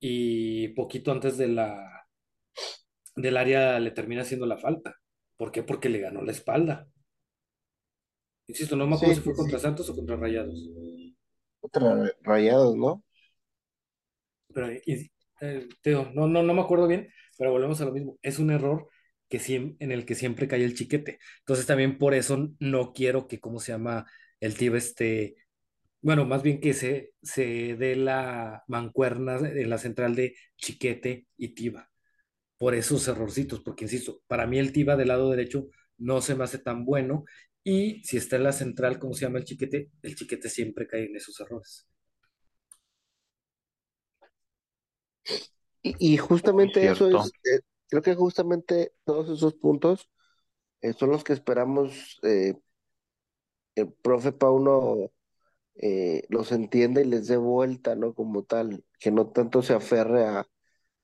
[0.00, 2.06] y poquito antes de la,
[3.16, 4.96] del área le termina haciendo la falta.
[5.38, 5.62] ¿Por qué?
[5.62, 6.88] Porque le ganó la espalda.
[8.46, 9.58] Insisto, no me acuerdo Sí, si fue sí, contra.
[9.58, 10.56] Santos o contra Rayados.
[11.60, 13.02] Contra Rayados, ¿no?
[14.54, 18.18] Pero, y- eh, digo, no, no, no me acuerdo bien, pero volvemos a lo mismo.
[18.22, 18.88] Es un error
[19.28, 19.40] que
[19.80, 21.18] en el que siempre cae el chiquete.
[21.40, 24.06] Entonces también por eso no quiero que, ¿cómo se llama?
[24.42, 25.36] El tío este,
[26.00, 31.54] bueno, más bien que se, se dé la mancuerna en la central de chiquete y
[31.54, 31.88] tiba.
[32.58, 36.42] Por esos errorcitos, porque insisto, para mí el tiba del lado derecho no se me
[36.42, 37.24] hace tan bueno.
[37.62, 39.90] Y si está en la central, ¿cómo se llama el chiquete?
[40.02, 41.86] El chiquete siempre cae en esos errores.
[45.82, 50.10] Y, justamente eso es, eh, creo que justamente todos esos puntos
[50.80, 52.54] eh, son los que esperamos eh,
[53.74, 55.10] el profe Pauno
[55.76, 58.14] eh, los entienda y les dé vuelta, ¿no?
[58.14, 60.46] Como tal, que no tanto se aferre a,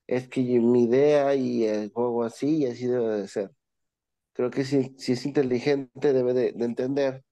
[0.07, 3.51] es que mi idea y el juego así y así debe de ser.
[4.33, 7.25] Creo que si, si es inteligente debe de, de entender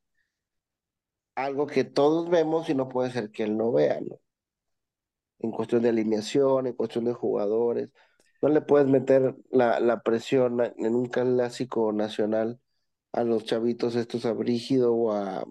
[1.36, 4.20] algo que todos vemos y no puede ser que él no vea, ¿no?
[5.40, 7.90] En cuestión de alineación, en cuestión de jugadores.
[8.42, 12.60] No le puedes meter la, la presión en un clásico nacional
[13.18, 15.46] a los chavitos estos a Brígido o a,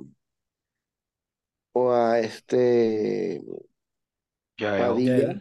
[1.74, 3.40] o a este
[4.58, 4.72] Ya.
[4.76, 5.34] Padilla,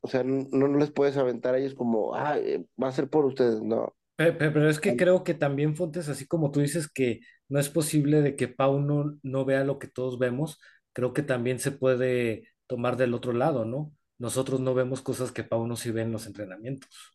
[0.00, 2.36] o sea, no, no les puedes aventar a ellos como, ah,
[2.82, 3.94] va a ser por ustedes, no.
[4.16, 7.58] Pe- pe- Pero es que creo que también Fontes, así como tú dices que no
[7.58, 10.60] es posible de que Pau no, no vea lo que todos vemos,
[10.92, 13.92] creo que también se puede tomar del otro lado, ¿no?
[14.18, 17.13] Nosotros no vemos cosas que Pau no sí ve en los entrenamientos.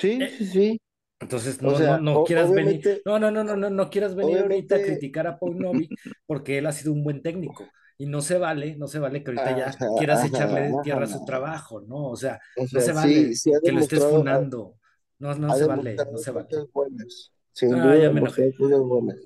[0.00, 0.80] Sí, Eh, sí, sí.
[1.20, 4.40] Entonces, no, no, sea, no quieras venir, no, no, no, no, no, no quieras venir
[4.40, 5.94] ahorita a criticar a Paunovic
[6.26, 9.30] porque él ha sido un buen técnico y no se vale, no se vale que
[9.30, 12.08] ahorita ya ajá, quieras ajá, echarle tierra a su trabajo, ¿no?
[12.10, 14.76] O sea, O no se vale sí que lo estés funando,
[15.18, 16.66] no, no se vale, no se vale.
[16.72, 18.52] buenas, sin Ah, duda ya me enojé.
[18.58, 19.18] buenas,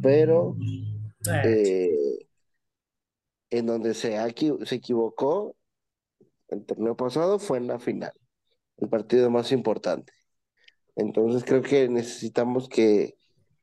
[0.00, 0.56] pero
[1.26, 2.26] Eh, eh,
[3.50, 4.16] en donde se,
[4.66, 5.56] se equivocó
[6.48, 8.12] el torneo pasado fue en la final,
[8.78, 10.12] el partido más importante.
[10.96, 13.16] Entonces creo que necesitamos que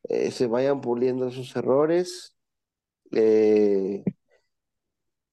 [0.04, 2.38] eh, se vayan puliendo sus errores
[3.12, 4.04] eh,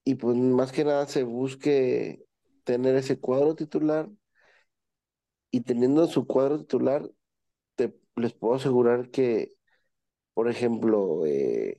[0.04, 2.24] y pues más que nada se busque
[2.64, 4.08] tener ese cuadro titular
[5.50, 7.08] y teniendo su cuadro titular
[7.76, 9.52] te, les puedo asegurar que,
[10.34, 11.76] por ejemplo, eh,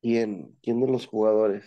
[0.00, 1.64] ¿quién, quién de los jugadores?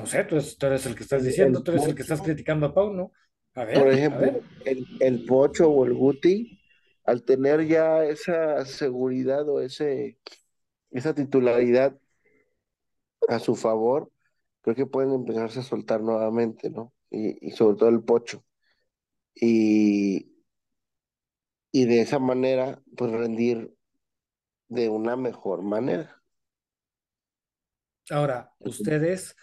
[0.00, 2.02] no sé, tú eres, tú eres el que estás diciendo, el tú eres el que
[2.02, 3.12] estás criticando a Pau, ¿no?
[3.60, 4.42] A por a ejemplo, ver.
[4.64, 6.60] el, el Pocho o el Guti,
[7.04, 10.18] al tener ya esa seguridad o ese,
[10.90, 11.98] esa titularidad
[13.28, 14.10] a su favor,
[14.62, 16.92] creo que pueden empezarse a soltar nuevamente, ¿no?
[17.10, 18.44] Y, y sobre todo el Pocho.
[19.34, 20.32] Y,
[21.72, 23.74] y de esa manera, pues rendir
[24.68, 26.22] de una mejor manera.
[28.10, 29.36] Ahora, ustedes,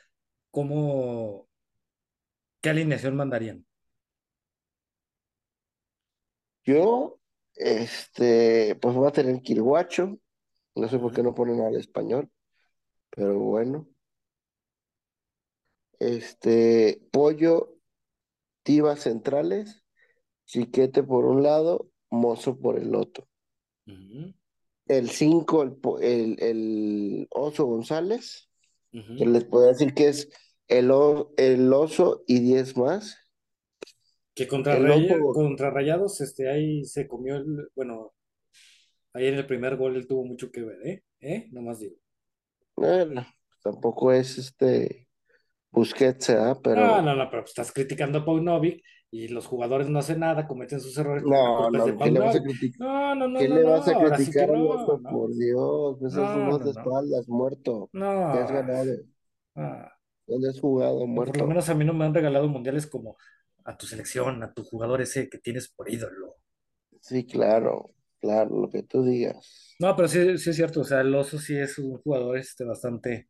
[0.51, 1.49] ¿cómo,
[2.61, 3.66] qué alineación mandarían?
[6.67, 7.19] Yo,
[7.55, 10.19] este, pues voy a tener Quilguacho,
[10.75, 12.29] no sé por qué no ponen al español,
[13.09, 13.87] pero bueno.
[15.99, 17.77] Este, Pollo,
[18.63, 19.83] Tivas centrales,
[20.45, 23.27] Chiquete por un lado, Mozo por el otro.
[24.87, 28.49] El 5 el, el, el Oso González,
[29.17, 30.29] que les puedo decir que es
[30.67, 30.91] el,
[31.37, 33.17] el Oso y 10 más.
[34.37, 34.77] Que contra,
[35.33, 38.13] contra Rayados, este, ahí se comió el, bueno,
[39.13, 41.03] ahí en el primer gol él tuvo mucho que ver, ¿eh?
[41.19, 41.47] ¿Eh?
[41.51, 41.95] Nomás digo.
[42.75, 43.25] bueno,
[43.63, 45.07] tampoco es este
[45.71, 46.29] Busquets.
[46.29, 50.19] No, Pero no, no, pero pues estás criticando a Paunovic y los jugadores no hacen
[50.19, 52.87] nada, cometen sus errores, no, de no, ¿qué le vas a criticar?
[52.87, 56.13] No, no, no, ¿Qué no, le no, vas a sí al no, no, Por Dios,
[56.13, 57.89] son no, no, de no, espaldas, muerto.
[57.91, 58.57] ¿Qué has no.
[58.57, 58.91] ganado?
[59.55, 59.91] Ah,
[60.27, 61.47] ¿Dónde has jugado, por lo muerto?
[61.47, 63.17] menos a mí no me han regalado mundiales como
[63.67, 66.37] a tu selección, a tu jugador ese que tienes por ídolo.
[67.01, 69.79] Sí, claro, claro, lo que tú digas.
[69.79, 72.63] No, pero sí, sí es cierto, o sea, el oso sí es un jugador este,
[72.63, 73.29] bastante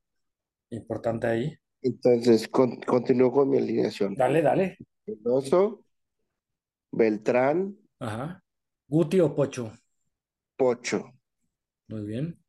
[0.71, 1.57] importante ahí.
[1.81, 4.15] Entonces, con- continúo con mi alineación.
[4.15, 4.77] Dale, dale.
[5.07, 5.83] El oso,
[7.01, 7.59] Beltrán,
[7.99, 8.41] Ajá.
[8.89, 9.71] Guti o Pocho.
[10.55, 10.99] Pocho.
[11.89, 12.39] Muy bien.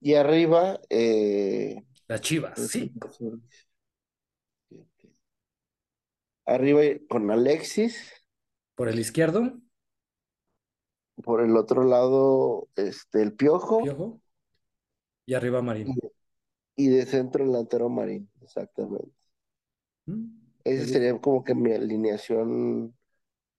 [0.00, 3.10] Y arriba, eh, Las Chivas, cinco.
[6.50, 8.12] Arriba con Alexis,
[8.74, 9.60] Por el izquierdo,
[11.22, 14.20] por el otro lado, este, el Piojo, Piojo.
[15.26, 15.94] Y arriba Marín.
[16.76, 19.14] y de centro delantero Marín, exactamente.
[20.06, 20.24] ¿Mm?
[20.64, 20.88] Esa bien.
[20.88, 22.96] sería como que mi alineación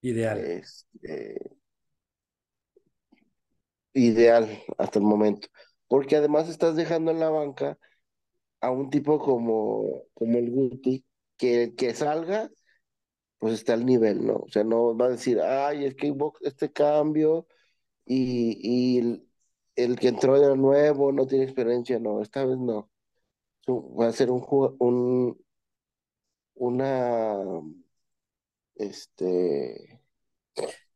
[0.02, 0.38] Ideal.
[0.38, 1.36] este,
[3.94, 5.48] ideal hasta el momento.
[5.88, 7.78] Porque además estás dejando en la banca
[8.60, 11.04] a un tipo como, como el Guti,
[11.36, 12.50] que el que salga,
[13.42, 14.36] pues está al nivel, ¿no?
[14.38, 17.48] O sea, no va a decir, ay, es que hubo este cambio
[18.06, 19.28] y, y el,
[19.76, 22.90] el que entró de nuevo no tiene experiencia, no, esta vez no.
[23.68, 24.44] Va a ser un,
[24.80, 25.38] un
[26.54, 26.92] una,
[28.76, 30.00] este,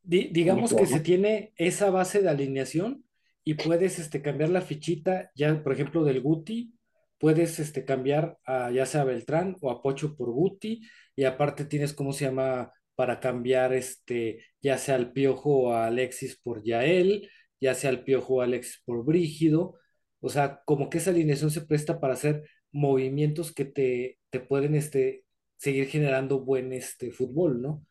[0.03, 3.05] Di- ¿cómo digamos que se tiene esa base de alineación
[3.45, 6.75] y puedes este, cambiar la fichita, ya por ejemplo del Guti,
[7.19, 10.83] puedes este, cambiar a ya sea Beltrán o a Pocho por Guti
[11.17, 12.73] y aparte tienes, ¿cómo se llama?
[12.95, 17.29] Para cambiar este, ya sea al Piojo a Alexis por Yael,
[17.61, 19.75] ya sea al Piojo a Alexis por Brígido.
[20.21, 24.75] O sea, como que esa alineación se presta para hacer movimientos que te, te pueden
[24.75, 25.25] este,
[25.57, 27.85] seguir generando buen este, fútbol, ¿no?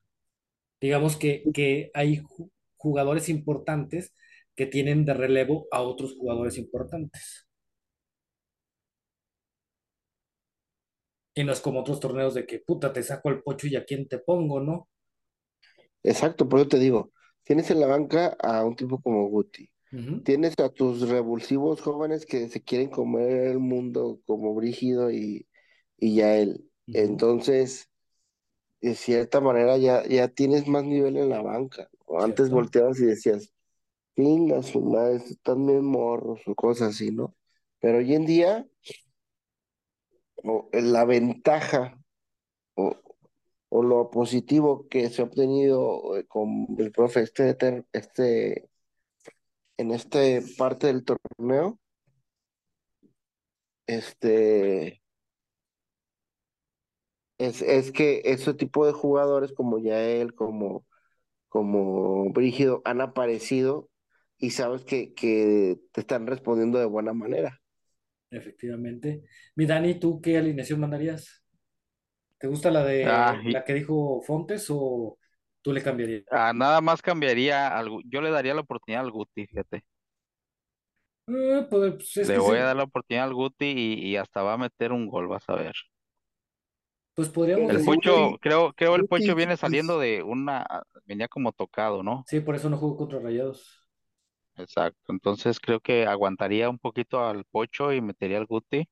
[0.82, 4.14] Digamos que, que hay ju- jugadores importantes
[4.56, 7.48] que tienen de relevo a otros jugadores importantes.
[11.36, 13.86] Y no es como otros torneos de que puta te saco el pocho y a
[13.86, 14.90] quién te pongo, ¿no?
[16.04, 17.12] Exacto, por eso te digo,
[17.44, 19.70] tienes en la banca a un tipo como Guti,
[20.24, 25.48] tienes a tus revulsivos jóvenes que se quieren comer el mundo como Brígido y,
[25.98, 26.70] y Yael.
[26.88, 27.90] ujú, Entonces,
[28.82, 31.90] de cierta manera ya, ya tienes más nivel en la banca.
[32.20, 33.54] Antes volteabas y decías,
[34.18, 37.36] Venga, su madre, están bien morros o cosas así, ¿no?
[37.80, 38.68] Pero hoy en día,
[40.46, 41.98] o, la ventaja
[42.76, 42.96] o,
[43.70, 48.70] o lo positivo que se ha obtenido eh, con el profe este, este,
[49.78, 51.80] en este parte del torneo,
[53.88, 55.02] este,
[57.38, 60.86] es, es que ese tipo de jugadores como Yael, como,
[61.50, 63.90] como Brígido, han aparecido
[64.38, 67.62] y sabes que, que te están respondiendo de buena manera.
[68.38, 69.24] Efectivamente.
[69.56, 71.44] Mi Dani, ¿tú qué alineación mandarías?
[72.40, 75.20] ¿Te gusta la Ah, de y- la que dijo Fontes o
[75.62, 76.26] tú le cambiarías?
[76.32, 78.00] ah, nada más cambiaría algo.
[78.06, 79.84] Yo le daría la oportunidad al Guti, fíjate.
[81.28, 84.18] Eh, pues, pues, es Le que voy a dar la oportunidad al Guti y, y
[84.18, 85.74] hasta va a meter un gol, vas a ver.
[87.14, 90.24] pues podríamos El decir que Pocho, Guti, creo, creo el Guti, Pocho viene saliendo de
[90.24, 90.66] una,
[91.06, 92.26] venía como tocado, ¿no?
[92.26, 93.85] sí, por eso no jugó contra Rayados.
[94.58, 95.12] Exacto.
[95.12, 98.88] Entonces creo que aguantaría un poquito al Pocho y metería al Guti.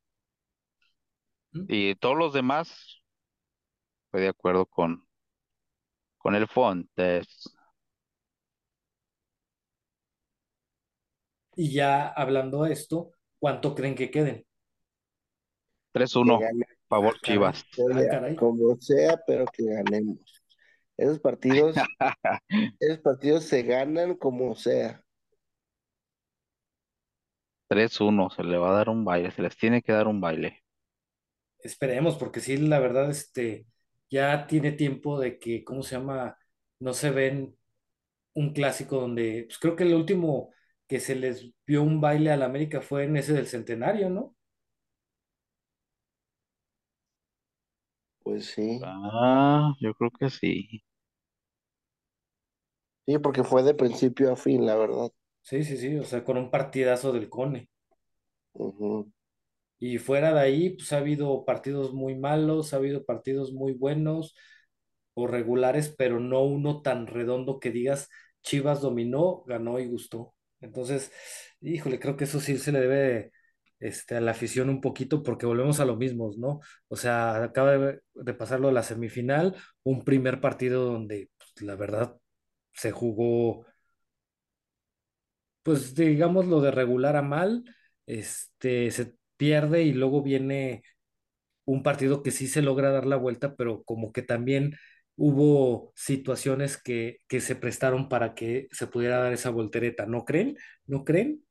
[1.54, 1.66] ¿Mm?
[1.68, 3.02] Y todos los demás,
[4.06, 5.06] estoy de acuerdo con,
[6.18, 7.50] con el Fontes.
[11.56, 14.46] Y ya hablando de esto, ¿cuánto creen que queden?
[15.92, 17.66] Tres que uno, gane Ah, favor caray, Chivas.
[17.92, 18.36] ah, caray.
[18.36, 20.20] como sea, pero que ganemos.
[20.98, 21.76] Esos partidos,
[22.80, 25.03] esos partidos se ganan como sea.
[27.74, 30.22] Tres uno, se le va a dar un baile, se les tiene que dar un
[30.22, 30.64] baile.
[31.60, 33.66] Esperemos, porque sí, la verdad, este,
[34.10, 36.38] ya tiene tiempo de que, ¿cómo se llama?
[36.80, 37.56] No se ven
[38.36, 40.52] un clásico donde, pues creo que el último
[40.88, 44.36] que se les vio un baile al América fue en ese del centenario, ¿no?
[48.22, 50.84] Pues sí, Ah, yo creo que sí.
[53.06, 55.10] sí, porque fue de principio a fin, la verdad.
[55.44, 57.70] Sí, sí, sí, o sea, con un partidazo del Cone.
[58.54, 59.12] Ujú.
[59.80, 64.36] Y fuera de ahí, pues ha habido partidos muy malos, ha habido partidos muy buenos
[65.16, 68.10] o regulares, pero no uno tan redondo que digas
[68.44, 70.36] Chivas dominó, ganó y gustó.
[70.62, 71.12] Entonces,
[71.62, 73.32] híjole, creo que eso sí se le debe
[73.80, 76.62] este, a la afición un poquito porque volvemos a lo mismo, ¿no?
[76.90, 81.76] O sea, acaba de, de pasarlo de la semifinal, un primer partido donde pues, la
[81.76, 82.18] verdad
[82.74, 83.66] se jugó
[85.64, 87.64] pues digamos lo de regular a mal,
[88.06, 90.84] este, se pierde y luego viene
[91.66, 94.76] un partido que sí se logra dar la vuelta, pero como que también
[95.16, 100.58] hubo situaciones que, que se prestaron para que se pudiera dar esa voltereta, ¿no creen?
[100.86, 101.44] ¿No creen?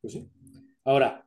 [0.00, 0.30] Pues sí.
[0.84, 1.26] Ahora,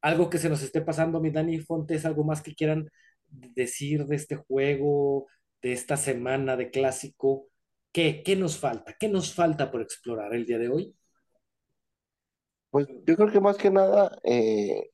[0.00, 2.90] algo que se nos esté pasando, mi Dani Fontes, algo más que quieran
[3.28, 5.28] decir de este juego,
[5.62, 7.46] de esta semana de clásico,
[7.92, 8.96] ¿qué, qué nos falta?
[8.98, 10.96] ¿Qué nos falta por explorar el día de hoy?
[12.70, 14.90] Pues yo creo que más que nada eh,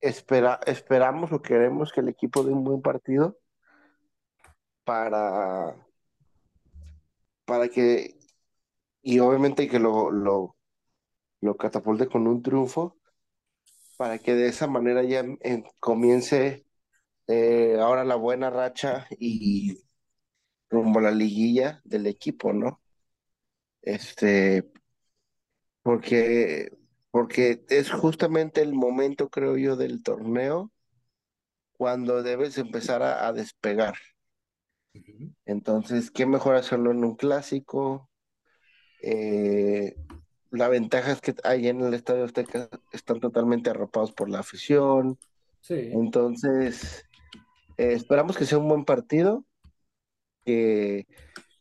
[0.00, 3.38] espera, esperamos o queremos que el equipo dé un buen partido
[4.84, 5.76] para,
[7.44, 8.18] para que,
[9.02, 10.56] y obviamente que lo, lo,
[11.42, 12.98] lo catapulte con un triunfo,
[13.96, 16.66] para que de esa manera ya eh, comience
[17.28, 19.85] eh, ahora la buena racha y
[20.70, 22.80] rumbo a la liguilla del equipo, ¿no?
[23.82, 24.64] Este,
[25.82, 26.70] porque,
[27.10, 30.72] porque es justamente el momento, creo yo, del torneo
[31.72, 33.94] cuando debes empezar a, a despegar.
[35.44, 38.10] Entonces, qué mejor hacerlo en un clásico.
[39.02, 39.94] Eh,
[40.50, 45.18] la ventaja es que ahí en el Estadio Azteca están totalmente arropados por la afición.
[45.60, 47.04] Sí, Entonces,
[47.76, 49.44] eh, esperamos que sea un buen partido,
[50.46, 51.08] que,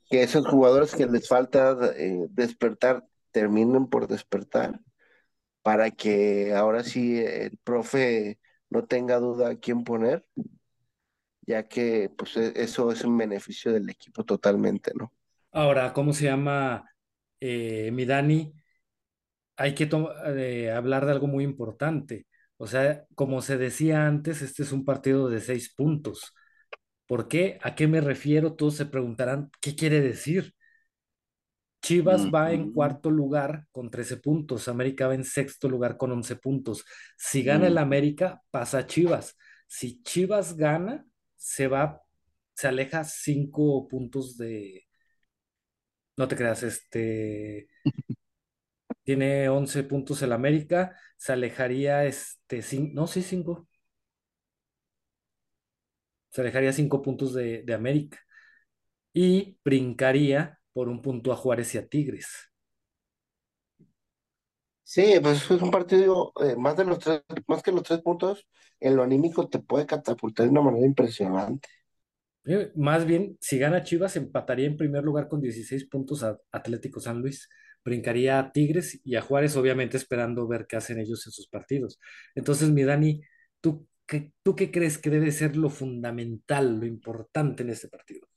[0.09, 4.81] que esos jugadores que les falta eh, despertar terminen por despertar,
[5.63, 10.25] para que ahora sí el profe no tenga duda a quién poner,
[11.47, 15.13] ya que pues e- eso es un beneficio del equipo totalmente, ¿no?
[15.51, 16.86] Ahora, ¿cómo se llama
[17.39, 18.53] eh, mi Dani?
[19.57, 19.89] Hay que
[20.27, 22.27] eh, hablar de algo muy importante.
[22.57, 26.33] O sea, como se decía antes, este es un partido de seis puntos.
[27.08, 27.60] ¿Por qué?
[27.62, 28.56] ¿A qué me refiero?
[28.56, 30.56] Todos se preguntarán, ¿qué quiere decir?
[31.82, 36.36] Chivas va en cuarto lugar con 13 puntos, América va en sexto lugar con 11
[36.36, 36.84] puntos.
[37.18, 37.78] Si gana el.
[37.78, 39.38] América, pasa a Chivas.
[39.68, 42.01] Si Chivas gana, se va,
[42.56, 44.88] se aleja cinco puntos de,
[46.18, 47.68] No te creas, este
[49.03, 53.68] tiene 11 puntos el América, se alejaría este cin- no, sí, 5,
[56.36, 58.19] se alejaría 5 puntos de, de América
[59.13, 62.27] y brincaría por un punto a Juárez y a Tigres.
[64.83, 68.47] Sí, pues es un partido, eh, más de los tres, más que los tres puntos,
[68.79, 71.67] en lo anímico te puede catapultar de una manera impresionante.
[72.45, 76.99] Eh, Más bien, si gana Chivas, empataría en primer lugar con 16 puntos a Atlético
[77.01, 77.49] San Luis.
[77.86, 81.99] Brincaría a Tigres y a Juárez, obviamente esperando ver qué hacen ellos en sus partidos.
[82.36, 83.21] Entonces, mi Dani,
[83.61, 88.28] ¿tú qué, tú qué crees que debe ser lo fundamental, lo importante en este partido?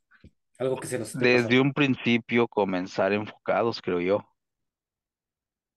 [0.59, 1.63] Algo que se nos Desde pasando.
[1.63, 4.27] un principio comenzar enfocados, creo yo.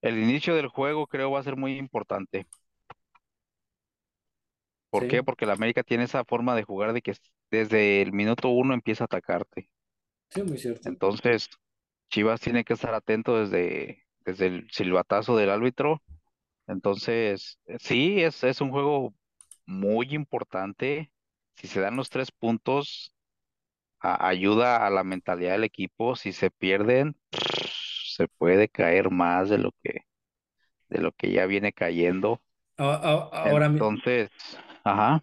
[0.04, 2.46] El inicio del juego creo va a ser muy importante.
[4.90, 5.24] ¿Por qué?
[5.24, 7.14] Porque el América tiene esa forma de jugar de que
[7.50, 9.70] desde el minuto uno empieza a atacarte.
[10.30, 10.90] sí, muy cierto.
[10.90, 11.50] Entonces,
[12.10, 16.02] Chivas tiene que estar atento desde, desde el silbatazo del árbitro.
[16.68, 19.14] Entonces, sí, es, es un juego
[19.66, 21.12] muy importante.
[21.56, 23.14] Si se dan los tres puntos,
[24.00, 26.16] a- ayuda a la mentalidad del equipo.
[26.16, 27.18] Si se pierden,
[28.18, 30.02] se puede caer más de lo que,
[30.90, 32.42] de lo que ya viene cayendo.
[33.32, 34.30] Ahora, mi, Entonces,
[34.84, 35.22] ajá,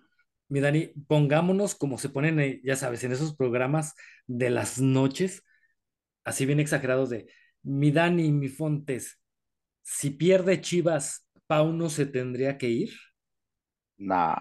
[0.48, 3.94] mi Dani, pongámonos como se ponen, eh, ya sabes, en esos programas
[4.26, 5.42] de las noches,
[6.24, 7.28] así bien exagerados de
[7.62, 9.20] mi Dani, mi Fontes.
[9.82, 12.90] Si pierde Chivas, Pauno se tendría que ir.
[13.98, 14.34] No,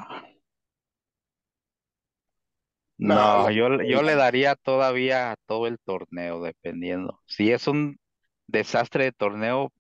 [2.98, 7.22] No, yo, le- yo le daría todavía todo el torneo, dependiendo.
[7.26, 8.00] Si es un
[8.48, 9.72] desastre de torneo,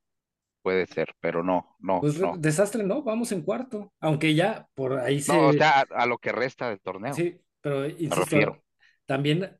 [0.63, 2.37] puede ser, pero no, no, Pues re- no.
[2.37, 3.03] desastre, ¿no?
[3.03, 3.93] Vamos en cuarto.
[3.99, 5.57] Aunque ya por ahí No, o se.
[5.57, 8.63] sea, a, a lo que resta del torneo, Sí, pero me insisto,
[9.05, 9.57] también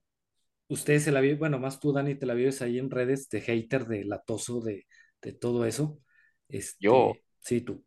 [0.69, 3.41] ustedes se la viven, bueno, más tú, Dani, te la vives ahí en redes de
[3.41, 4.87] hater, de latoso, de,
[5.21, 5.99] de todo eso.
[6.79, 7.85] Yo, Este, sí, tú.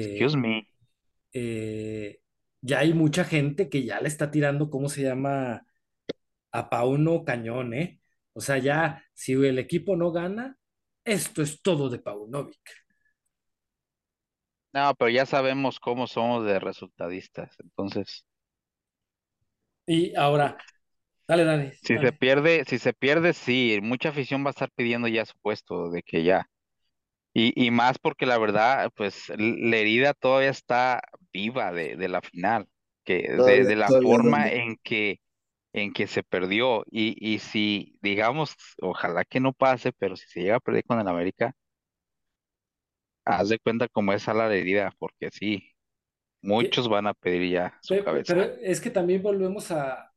[0.00, 0.66] excuse Eh, me,
[1.32, 2.20] eh,
[2.60, 5.66] ya hay mucha gente que ya le está tirando, ¿cómo se llama?
[6.52, 8.00] A Pauno cañón, ¿eh?
[8.34, 10.58] O sea, ya, si el equipo no gana,
[11.04, 12.60] esto es todo de Paunovic.
[14.72, 18.24] no, pero ya sabemos cómo somos de resultadistas, entonces.
[19.86, 20.56] Y ahora,
[21.28, 25.08] dale, dale, Si se pierde, si se pierde, sí, mucha afición va a estar pidiendo
[25.08, 26.48] ya su puesto de que ya.
[27.34, 31.02] Y, y más porque la verdad, pues la herida todavía está
[31.32, 32.68] viva de, de la final,
[33.04, 35.20] que de, todavía, de la forma en que,
[35.74, 36.84] en que se perdió.
[36.90, 41.00] Y, y si, digamos, ojalá que no pase, pero si se llega a perder con
[41.00, 41.54] el América,
[43.24, 45.74] haz de cuenta cómo es a la herida, porque sí,
[46.42, 48.50] muchos van a pedir ya su pe- Pero cabeza.
[48.60, 50.12] es que también volvemos a,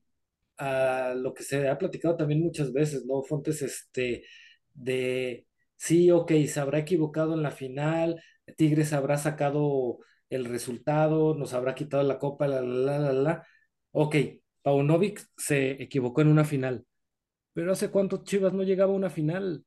[0.57, 3.23] a lo que se ha platicado también muchas veces, ¿no?
[3.23, 4.25] Fontes, este,
[4.73, 8.21] de sí, ok, se habrá equivocado en la final,
[8.57, 9.99] Tigres habrá sacado
[10.29, 13.47] el resultado, nos habrá quitado la copa, la, la, la, la, la.
[13.91, 14.15] Ok,
[14.61, 16.85] Paunovic se equivocó en una final,
[17.53, 19.65] pero ¿hace cuánto Chivas no llegaba a una final?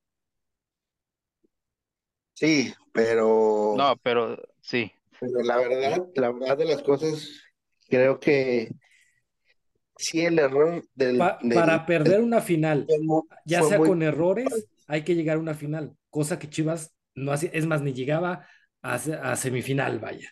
[2.35, 3.27] Sí, pero,
[3.73, 7.29] No, pero sí, pero la verdad, la verdad de las cosas,
[7.89, 8.71] creo que
[9.99, 12.95] sí el error del, Pa- del, para perder una final,
[13.45, 17.33] ya sea muy con errores, hay que llegar a una final, cosa que Chivas no
[17.33, 18.47] hace, es más, ni llegaba
[18.83, 20.31] a, se- a semifinal, vaya.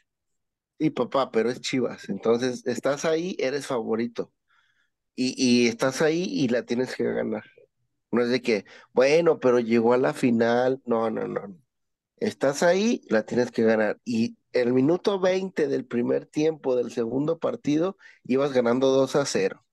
[0.78, 2.08] Sí, papá, pero es Chivas.
[2.10, 4.32] Entonces, estás ahí, eres favorito.
[5.16, 5.34] Y,
[5.64, 7.44] y estás ahí y la tienes que ganar.
[8.12, 10.82] No es de que, bueno, pero llegó a la final.
[10.86, 11.56] No, no, no.
[12.18, 14.00] Estás ahí, la tienes que ganar.
[14.04, 19.66] Y el minuto 20 del primer tiempo del segundo partido, ibas ganando 2 a cero.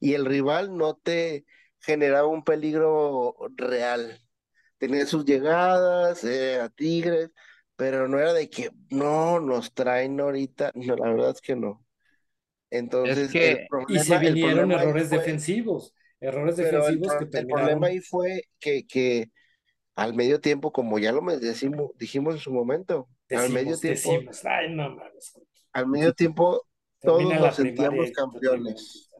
[0.00, 1.46] Y el rival no te
[1.80, 4.20] generaba un peligro real.
[4.82, 7.30] Tenía sus llegadas eh, a Tigres,
[7.76, 10.72] pero no era de que, no, nos traen ahorita.
[10.74, 11.84] No, la verdad es que no.
[13.02, 17.26] es Entonces, el Y se el vinieron errores fue, defensivos, errores el, defensivos pro- que
[17.32, 19.30] el problema terminaron ahí fue que, que
[19.96, 24.26] al medio tiempo, como ya lo decimos, dijimos en su momento, al medio decimos, tiempo,
[24.26, 25.34] decimos, ay, no mames,
[25.72, 26.66] al medio tiempo
[27.04, 29.10] todos nos sentíamos campeones.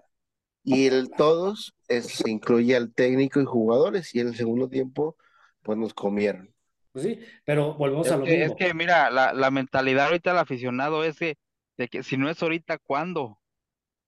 [0.64, 5.16] Y el todos es- se incluye al técnico y jugadores, y en el segundo tiempo,
[5.62, 6.54] pues nos comieron.
[6.92, 8.56] Pues sí, pero volvemos a Es lo que, es mismo.
[8.56, 11.36] que, mira, la, la mentalidad ahorita del aficionado es de,
[11.78, 13.38] de que si no es ahorita, ¿cuándo?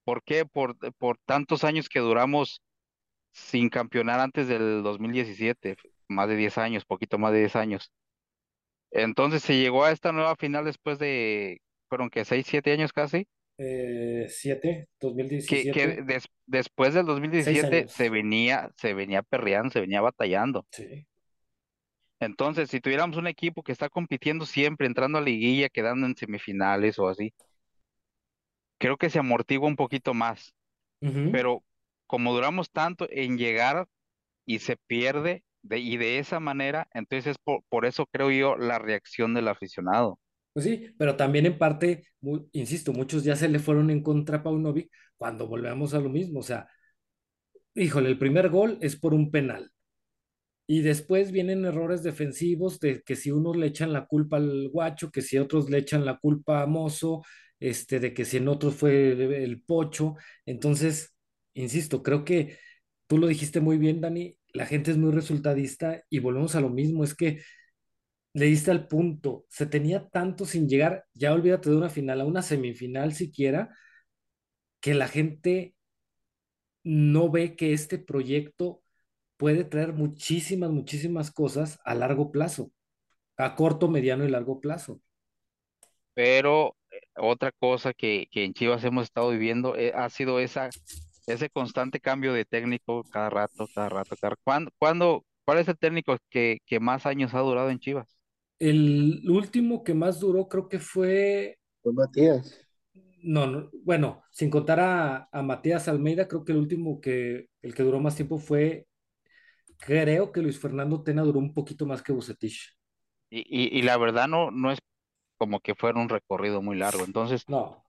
[0.04, 0.44] ¿Por qué?
[0.44, 2.60] Por, por tantos años que duramos
[3.32, 5.76] sin campeonar antes del 2017,
[6.08, 7.90] más de 10 años, poquito más de 10 años.
[8.90, 13.26] Entonces se llegó a esta nueva final después de, fueron que 6 7 años casi,
[13.58, 14.88] eh, 7,
[15.46, 20.00] que, que 2017, des- después del seis 2017 se venía, se venía perreando, se venía
[20.00, 20.66] batallando.
[20.70, 21.06] Sí,
[22.20, 26.98] Entonces, si tuviéramos un equipo que está compitiendo siempre, entrando a liguilla, quedando en semifinales
[26.98, 27.34] o así,
[28.78, 30.54] creo que se amortigua un poquito más.
[31.32, 31.64] Pero
[32.06, 33.86] como duramos tanto en llegar
[34.46, 38.78] y se pierde, de, y de esa manera, entonces por, por eso creo yo la
[38.78, 40.18] reacción del aficionado.
[40.52, 42.06] Pues sí, pero también en parte,
[42.52, 46.40] insisto, muchos ya se le fueron en contra a Paunovic cuando volvemos a lo mismo.
[46.40, 46.68] O sea,
[47.74, 49.70] híjole, el primer gol es por un penal.
[50.66, 55.10] Y después vienen errores defensivos de que si unos le echan la culpa al guacho,
[55.10, 57.22] que si otros le echan la culpa a Mozo,
[57.60, 60.16] este, de que si en otros fue el, el Pocho.
[60.46, 61.14] Entonces,
[61.54, 62.58] insisto, creo que
[63.06, 66.70] tú lo dijiste muy bien, Dani, la gente es muy resultadista y volvemos a lo
[66.70, 67.42] mismo, es que
[68.34, 72.24] le diste al punto, se tenía tanto sin llegar, ya olvídate de una final, a
[72.26, 73.70] una semifinal siquiera,
[74.80, 75.74] que la gente
[76.84, 78.82] no ve que este proyecto
[79.44, 82.72] puede traer muchísimas, muchísimas cosas a largo plazo,
[83.38, 85.00] a corto, mediano y largo plazo.
[86.14, 90.70] Pero eh, otra cosa que, que en Chivas hemos estado viviendo eh, ha sido esa,
[91.26, 95.78] ese constante cambio de técnico cada rato, cada rato, cada ¿Cuándo, cuándo- cuál es el
[95.78, 98.18] técnico que, que más años ha durado en Chivas?
[98.58, 102.66] El último que más duró creo que fue, Pues Matías,
[103.22, 107.74] no, no, bueno, sin contar a, a Matías Almeida, creo que el último que, el
[107.74, 108.86] que duró más tiempo fue,
[109.86, 112.76] creo que Luis Fernando Tena duró un poquito más que Bucetich.
[113.30, 114.78] Y, y, y la verdad no, no es
[115.38, 117.04] como que fuera un recorrido muy largo.
[117.04, 117.84] Entonces, No,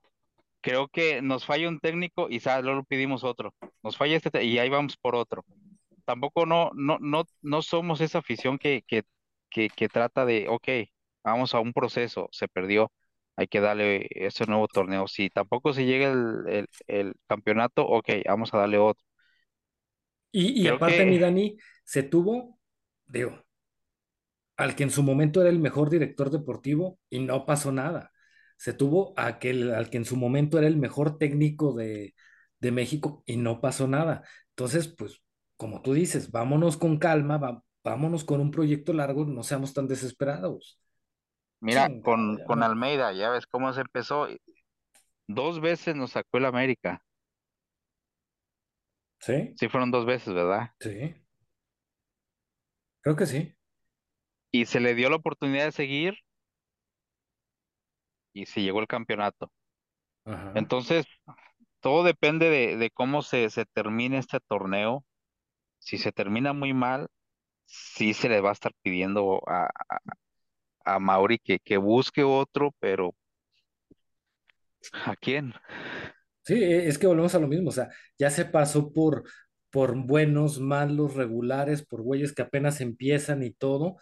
[0.60, 3.54] creo que nos falla un técnico y luego pedimos otro.
[3.82, 5.44] Nos falla este te- y ahí vamos por otro.
[6.04, 9.04] Tampoco no, no, no, no somos esa afición que, que,
[9.50, 10.68] que, que trata de, ok,
[11.24, 12.92] vamos a un proceso, se perdió,
[13.36, 15.08] hay que darle ese nuevo torneo.
[15.08, 19.04] Si tampoco se llega el, el, el campeonato, ok, vamos a darle otro.
[20.32, 21.56] Y, y aparte, mi que, Dani,
[21.86, 22.60] se tuvo,
[23.06, 23.42] digo,
[24.56, 28.12] al que en su momento era el mejor director deportivo y no pasó nada.
[28.56, 32.14] Se tuvo a aquel, al que en su momento era el mejor técnico de,
[32.60, 34.22] de México y no pasó nada.
[34.50, 35.22] Entonces, pues,
[35.56, 39.86] como tú dices, vámonos con calma, va- vámonos con un proyecto largo, no seamos tan
[39.88, 40.80] desesperados.
[41.60, 42.62] mira, con, con.
[42.62, 44.28] Almeida, ya ves cómo se empezó.
[45.28, 47.00] Dos veces nos sacó el América.
[49.18, 49.58] ¿Sí?
[49.58, 50.70] Sí, fueron dos veces, ¿verdad?
[50.80, 50.92] Sí,
[53.06, 53.56] creo que sí.
[54.50, 56.14] Y se le dio la oportunidad de seguir
[58.32, 59.52] y se llegó el campeonato.
[60.24, 60.52] Ajá.
[60.56, 61.06] Entonces,
[61.78, 65.04] todo depende de, de cómo se, se termine este torneo.
[65.78, 67.06] Si se termina muy mal,
[67.66, 69.70] sí se le va a estar pidiendo a,
[70.84, 73.14] a Mauri que, que busque otro, pero
[75.04, 75.54] ¿a quién?
[76.42, 77.88] Sí, e- es que volvemos a lo mismo, o sea,
[78.18, 79.24] ya se pasó por,
[79.76, 83.98] por buenos, malos, regulares, por güeyes que apenas empiezan y todo,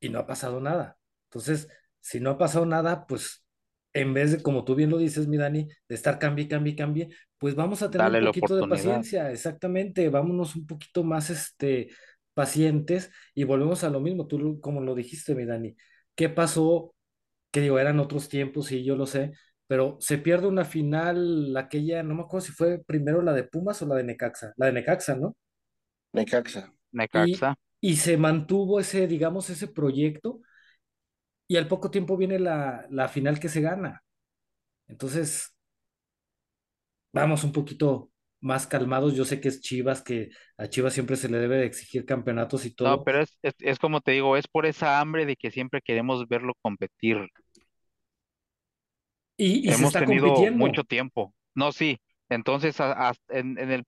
[0.00, 0.96] y no ha pasado nada.
[1.24, 1.68] Entonces,
[2.00, 3.44] si no ha pasado nada, pues
[3.92, 7.10] en vez de, como tú bien lo dices, mi Dani, de estar cambie, cambie, cambie,
[7.36, 11.28] pues vamos a tener un Dale la poquito de paciencia, exactamente, vámonos un poquito más,
[11.28, 11.90] este,
[12.32, 15.76] pacientes y volvemos a lo mismo, tú como lo dijiste, mi Dani,
[16.14, 16.94] ¿qué pasó?
[17.50, 19.32] Que digo, eran otros tiempos y yo lo sé,
[19.72, 23.80] pero se pierde una final, aquella, no me acuerdo si fue primero la de Pumas
[23.82, 25.36] o la de Necaxa, la de Necaxa, ¿no?
[26.14, 26.62] Necaxa.
[26.92, 27.54] Necaxa.
[27.80, 30.40] y se mantuvo ese, digamos, ese proyecto
[31.48, 34.02] y al poco tiempo viene la, la final que se gana.
[34.88, 35.54] Entonces,
[37.12, 38.10] vamos un poquito
[38.40, 39.14] más calmados.
[39.14, 42.64] Yo sé que es Chivas, que a Chivas siempre se le debe de exigir campeonatos
[42.66, 43.04] y No, todo.
[43.04, 46.26] pero es, es, es como te digo, es por esa hambre de que siempre queremos
[46.28, 47.18] verlo competir.
[49.44, 50.84] Y, y se Hemos está tenido mucho compitiendo.
[50.84, 51.34] tiempo.
[51.54, 52.00] No, sí.
[52.28, 53.84] Entonces, a- a- en, en el,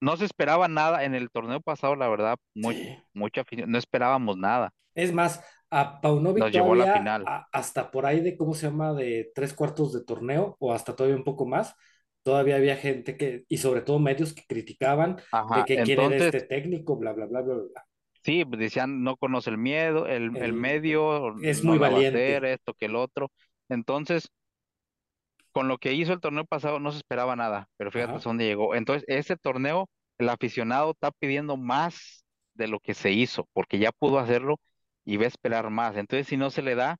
[0.00, 2.98] no se esperaba nada en el torneo pasado, la verdad, muy, Sí.
[3.14, 4.72] mucha afición, no esperábamos nada.
[4.94, 7.22] Es más, a Paunovic Nos llevó a la final.
[7.26, 10.94] a- hasta por ahí de, ¿cómo se llama?, de tres cuartos de torneo o hasta
[10.94, 11.74] todavía un poco más.
[12.22, 15.64] Todavía había gente que, y sobre todo medios que criticaban de Ajá.
[15.64, 17.86] que quién era Entonces, este técnico, bla, bla, bla, bla, bla.
[18.22, 21.98] sí, decían, no conoce el miedo, el, el El, medio, es no muy la va
[21.98, 22.52] a hacer, valiente.
[22.52, 23.30] esto que el otro.
[23.68, 24.30] Entonces,
[25.54, 28.30] con lo que hizo el torneo pasado no se esperaba nada, pero fíjate hasta Ajá.
[28.30, 28.76] dónde llegó.
[28.76, 29.88] Entonces, ese torneo,
[30.18, 34.60] el aficionado está pidiendo más de lo que se hizo, porque ya pudo hacerlo
[35.06, 35.96] y va a esperar más.
[35.98, 36.98] Entonces, si no se le da,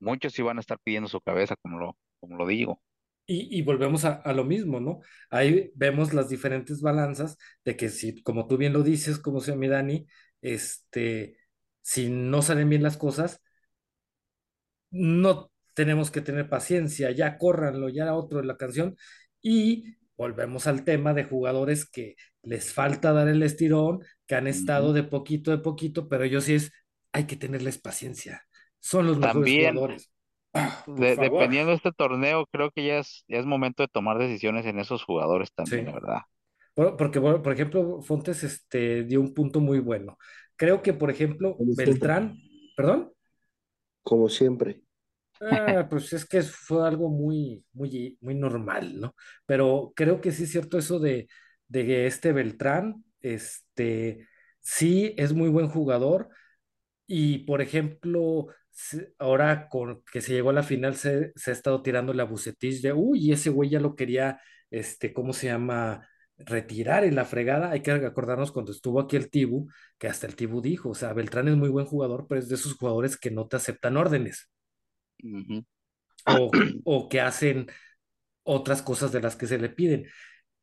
[0.00, 2.80] muchos sí van a estar pidiendo su cabeza, como lo, como lo digo.
[3.26, 5.00] Y, y volvemos a, a lo mismo, ¿no?
[5.30, 9.52] Ahí vemos las diferentes balanzas de que si, como tú bien lo dices, como se
[9.52, 10.06] llama mi Dani,
[10.42, 11.36] este,
[11.80, 13.40] si no salen bien las cosas,
[14.90, 18.96] no, tenemos que tener paciencia, ya córranlo, ya otro en la canción.
[19.42, 24.92] Y volvemos al tema de jugadores que les falta dar el estirón, que han estado
[24.92, 26.72] de poquito a poquito, pero ellos sí es,
[27.12, 28.42] hay que tenerles paciencia.
[28.80, 30.10] Son los mejores También, jugadores.
[30.54, 34.18] Ah, de- dependiendo de este torneo, creo que ya es, ya es momento de tomar
[34.18, 35.92] decisiones en esos jugadores también, Sí.
[35.92, 36.20] verdad.
[36.74, 40.18] Por- porque, por, por ejemplo, Fontes este, dio un punto muy bueno.
[40.56, 42.10] Creo que, por ejemplo, Como siempre.
[42.10, 42.36] Beltrán,
[42.76, 43.12] ¿perdón?
[44.02, 44.82] Como siempre.
[45.42, 49.14] Ah, pues es que fue algo muy, muy, muy normal, ¿no?
[49.46, 51.28] Pero creo que sí es cierto eso de,
[51.66, 54.28] de que este Beltrán, este,
[54.60, 56.28] sí es muy buen jugador
[57.06, 58.48] y, por ejemplo,
[59.18, 62.82] ahora con que se llegó a la final se, se ha estado tirando la Bucetich
[62.82, 66.08] de, uy, ese güey ya lo quería, este, ¿cómo se llama?
[66.38, 67.70] Retirar en la fregada.
[67.70, 69.68] Hay que acordarnos cuando estuvo aquí el Tibu,
[69.98, 72.54] que hasta el Tibu dijo, o sea, Beltrán es muy buen jugador, pero es de
[72.56, 74.50] esos jugadores que no te aceptan órdenes
[76.26, 76.50] O,
[76.84, 77.66] o que hacen
[78.44, 80.06] otras cosas de las que se le piden.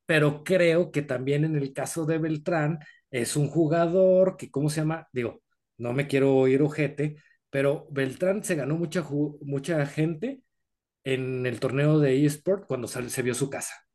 [0.06, 2.80] Pero creo que también en el caso de Beltrán
[3.12, 5.08] es un jugador que, ¿cómo se llama?
[5.14, 5.44] Digo,
[5.78, 7.18] no me quiero oír ojete,
[7.50, 9.06] pero Beltrán se ganó mucha,
[9.42, 10.42] mucha gente
[11.06, 13.87] en el torneo de eSport cuando se vio su casa.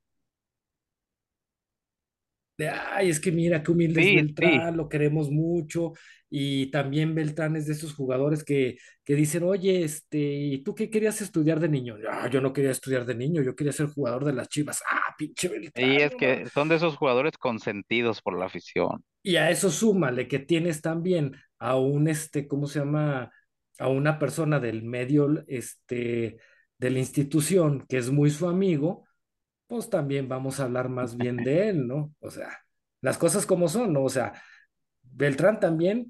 [2.58, 5.92] De, ay, es que mira qué humilde es sí, Beltrán, lo queremos mucho.
[6.30, 10.88] Y también Beltrán es de esos jugadores que, que dicen, oye, este, ¿y tú qué
[10.90, 11.96] querías estudiar de niño?
[12.10, 14.82] "Ah, yo no quería estudiar de niño, yo quería ser jugador de las Chivas.
[14.90, 16.42] Ah, pinche y Beltrán, es no mames".
[16.44, 19.04] que son de esos jugadores consentidos por la afición.
[19.22, 23.30] Y a eso súmale que tienes también a un, este, ¿cómo se llama?
[23.78, 26.38] A una persona del medio, este,
[26.78, 29.06] de la institución que es muy su amigo,
[29.72, 32.14] pues también vamos a hablar más bien de él, ¿no?
[32.20, 32.58] O sea,
[33.00, 34.04] las cosas como son, ¿no?
[34.04, 34.34] O sea,
[35.00, 36.08] Beltrán también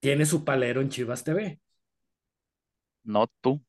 [0.00, 1.60] tiene su palero en Chivas TV.
[3.02, 3.62] No tú.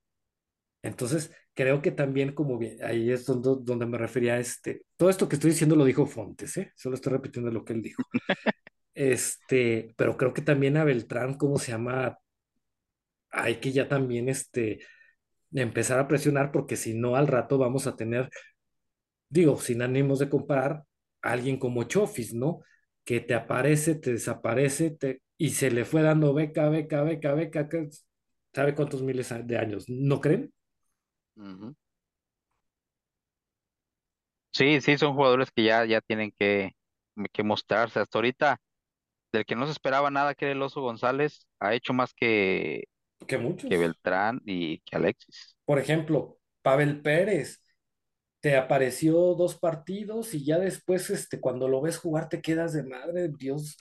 [0.81, 5.09] Entonces, creo que también como bien, ahí es donde, donde me refería a este, todo
[5.09, 6.71] esto que estoy diciendo lo dijo Fontes, ¿eh?
[6.73, 8.03] Solo estoy repitiendo lo que él dijo.
[8.97, 12.17] Este, pero creo que también a Beltrán, ¿cómo se llama?
[13.29, 14.79] Hay que ya también, este,
[15.51, 18.29] empezar a presionar porque si no al rato vamos a tener,
[19.29, 20.83] digo, sin ánimos de comparar,
[21.21, 22.61] a alguien como Chofis, ¿no?
[23.03, 27.69] Que te aparece, te desaparece, te, y se le fue dando beca, beca, beca, beca,
[27.69, 27.89] que
[28.53, 30.53] sabe cuántos miles de años, ¿no creen?
[34.51, 36.71] Sí, sí, son jugadores que ya, ya tienen que,
[37.33, 37.99] que mostrarse.
[37.99, 38.57] Hasta ahorita,
[39.33, 42.85] del que no se esperaba nada, que era el Oso González, ha hecho más que,
[43.27, 43.37] Que
[43.69, 43.77] que muchos.
[43.77, 45.57] Beltrán y que Alexis.
[45.65, 47.63] Por ejemplo, Pavel Pérez,
[48.45, 52.83] te apareció dos partidos y ya después, este, cuando lo ves jugar, te quedas de
[52.83, 53.75] madre, Dios,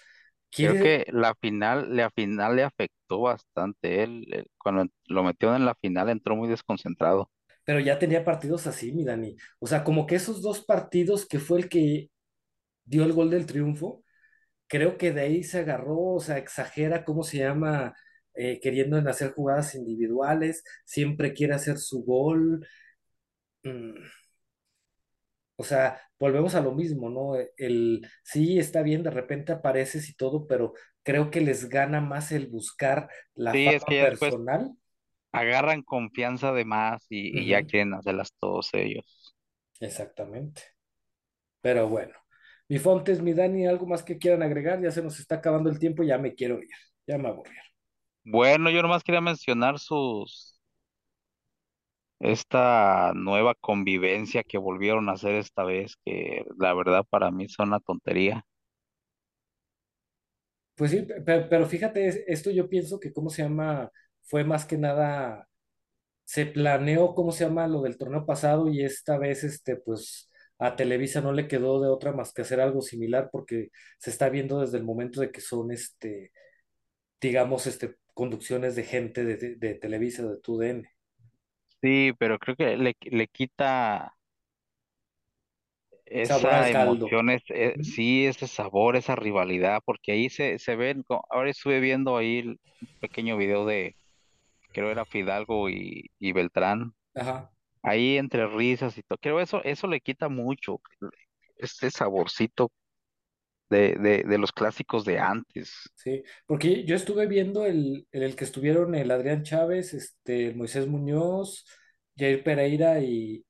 [0.56, 4.02] Creo quiere, que la final, la final le afectó bastante.
[4.02, 7.30] Él, él, cuando lo metió en la final, entró muy desconcentrado.
[7.64, 9.36] pero ya tenía partidos así, mi Dani.
[9.58, 12.10] O sea, como que esos dos partidos que fue el que
[12.84, 14.04] dio el gol del triunfo,
[14.68, 17.94] creo que de ahí se agarró, o sea, exagera, ¿cómo se llama?
[18.34, 22.66] Eh, queriendo en hacer jugadas individuales, siempre quiere hacer su gol.
[23.64, 23.94] Mm,
[25.56, 27.34] O sea, volvemos a lo mismo, ¿no?
[27.56, 32.32] El sí está bien, de repente apareces y todo, pero creo que les gana más
[32.32, 34.72] el buscar la Sí, es que personal.
[35.32, 39.34] agarran confianza de más y, y ya quieren hacerlas todos ellos.
[39.80, 40.62] exactamente.
[41.60, 42.14] Pero bueno,
[42.68, 45.78] mi Fontes, mi Dani, algo más que quieran agregar, ya se nos está acabando el
[45.78, 46.68] tiempo, ya me quiero ir,
[47.06, 47.52] ya me aburrí.
[48.24, 50.53] Bueno, yo nomás quería mencionar sus,
[52.32, 57.68] esta nueva convivencia que volvieron a hacer esta vez, que la verdad para mí son
[57.68, 58.46] una tontería.
[60.76, 63.90] Pues sí, pe- pero, fíjate, es- esto yo pienso que, ¿cómo se llama?
[64.22, 65.48] Fue más que nada,
[66.24, 67.68] se planeó, ¿cómo se llama?
[67.68, 71.88] Lo del torneo pasado y esta vez, este, pues a Televisa no le quedó de
[71.90, 75.40] otra más que hacer algo similar porque se está viendo desde el momento de que
[75.40, 76.32] son, este,
[77.20, 80.88] digamos, este, conducciones de gente de, de, de Televisa, de TUDN.
[81.84, 84.16] Sí, pero creo que le, le quita
[86.22, 87.06] Sabor esa caldo.
[87.06, 87.82] emoción, es, eh, Ujú.
[87.82, 92.38] sí, ese sabor, esa rivalidad, porque ahí se, se ven, co- ahora estuve viendo ahí
[92.40, 93.96] el- un pequeño video de,
[94.72, 97.52] creo era Fidalgo y, y Beltrán, Ajá.
[97.82, 100.80] ahí entre risas y todo, creo eso, eso le quita mucho,
[101.58, 102.72] ese saborcito
[103.70, 105.72] de, de, de los clásicos de antes.
[105.94, 110.56] Sí, porque yo estuve viendo el, el, el que estuvieron el Adrián Chávez, este, el
[110.56, 111.64] Moisés Muñoz,
[112.16, 113.44] Jair Pereira y,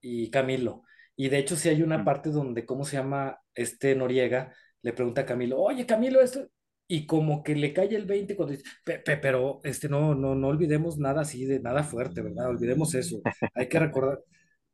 [0.00, 0.84] y Camilo.
[1.16, 2.04] Y de hecho sí hay una Mm.
[2.04, 3.38] parte donde, ¿cómo se llama?
[3.54, 6.48] Este Noriega le pregunta a Camilo, oye Camilo, esto,
[6.88, 10.34] y como que le cae el 20 cuando dice, "Pe- pe- pero este no, no,
[10.36, 12.48] no olvidemos nada así de nada fuerte, ¿verdad?
[12.50, 13.24] Olvidemos eso.
[13.54, 14.20] Hay que recordar,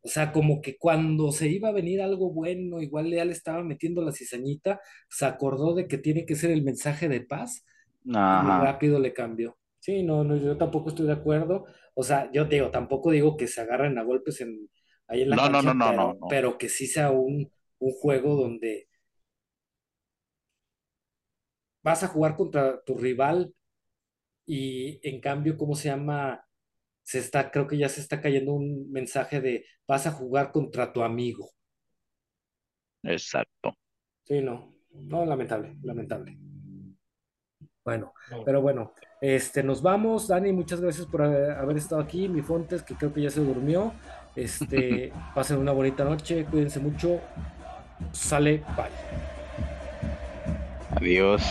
[0.03, 3.63] o sea, como que cuando se iba a venir algo bueno, igual ya le estaba
[3.65, 7.65] metiendo la cizañita, se acordó de que tiene que ser el mensaje de paz
[8.39, 8.59] y Ajá.
[8.59, 9.59] rápido le cambió.
[9.79, 11.67] Sí, no, no, yo tampoco estoy de acuerdo.
[11.95, 14.69] O sea, yo te digo, tampoco digo que se agarren a golpes en,
[15.09, 16.15] ahí en la no, cancha, no, no, pero, no.
[16.29, 18.89] pero que sí sea un, un juego donde
[21.83, 23.55] vas a jugar contra tu rival
[24.47, 26.45] y en cambio, ¿cómo se llama?
[27.13, 30.95] Se está, creo que ya se está cayendo un mensaje de vas a jugar contra
[30.95, 31.51] tu amigo.
[33.03, 33.77] Exacto.
[34.25, 36.39] Sí, no, no, lamentable, lamentable.
[37.85, 38.15] Bueno,
[38.47, 40.27] pero bueno, este, nos vamos.
[40.27, 42.31] Dani, muchas gracias por haber, haber estado aquí.
[42.31, 43.93] Mi Fontes, que creo que ya se durmió.
[44.35, 47.21] Este, pasen una bonita noche, cuídense mucho.
[48.13, 48.89] Sale, bye.
[50.97, 51.43] Adiós.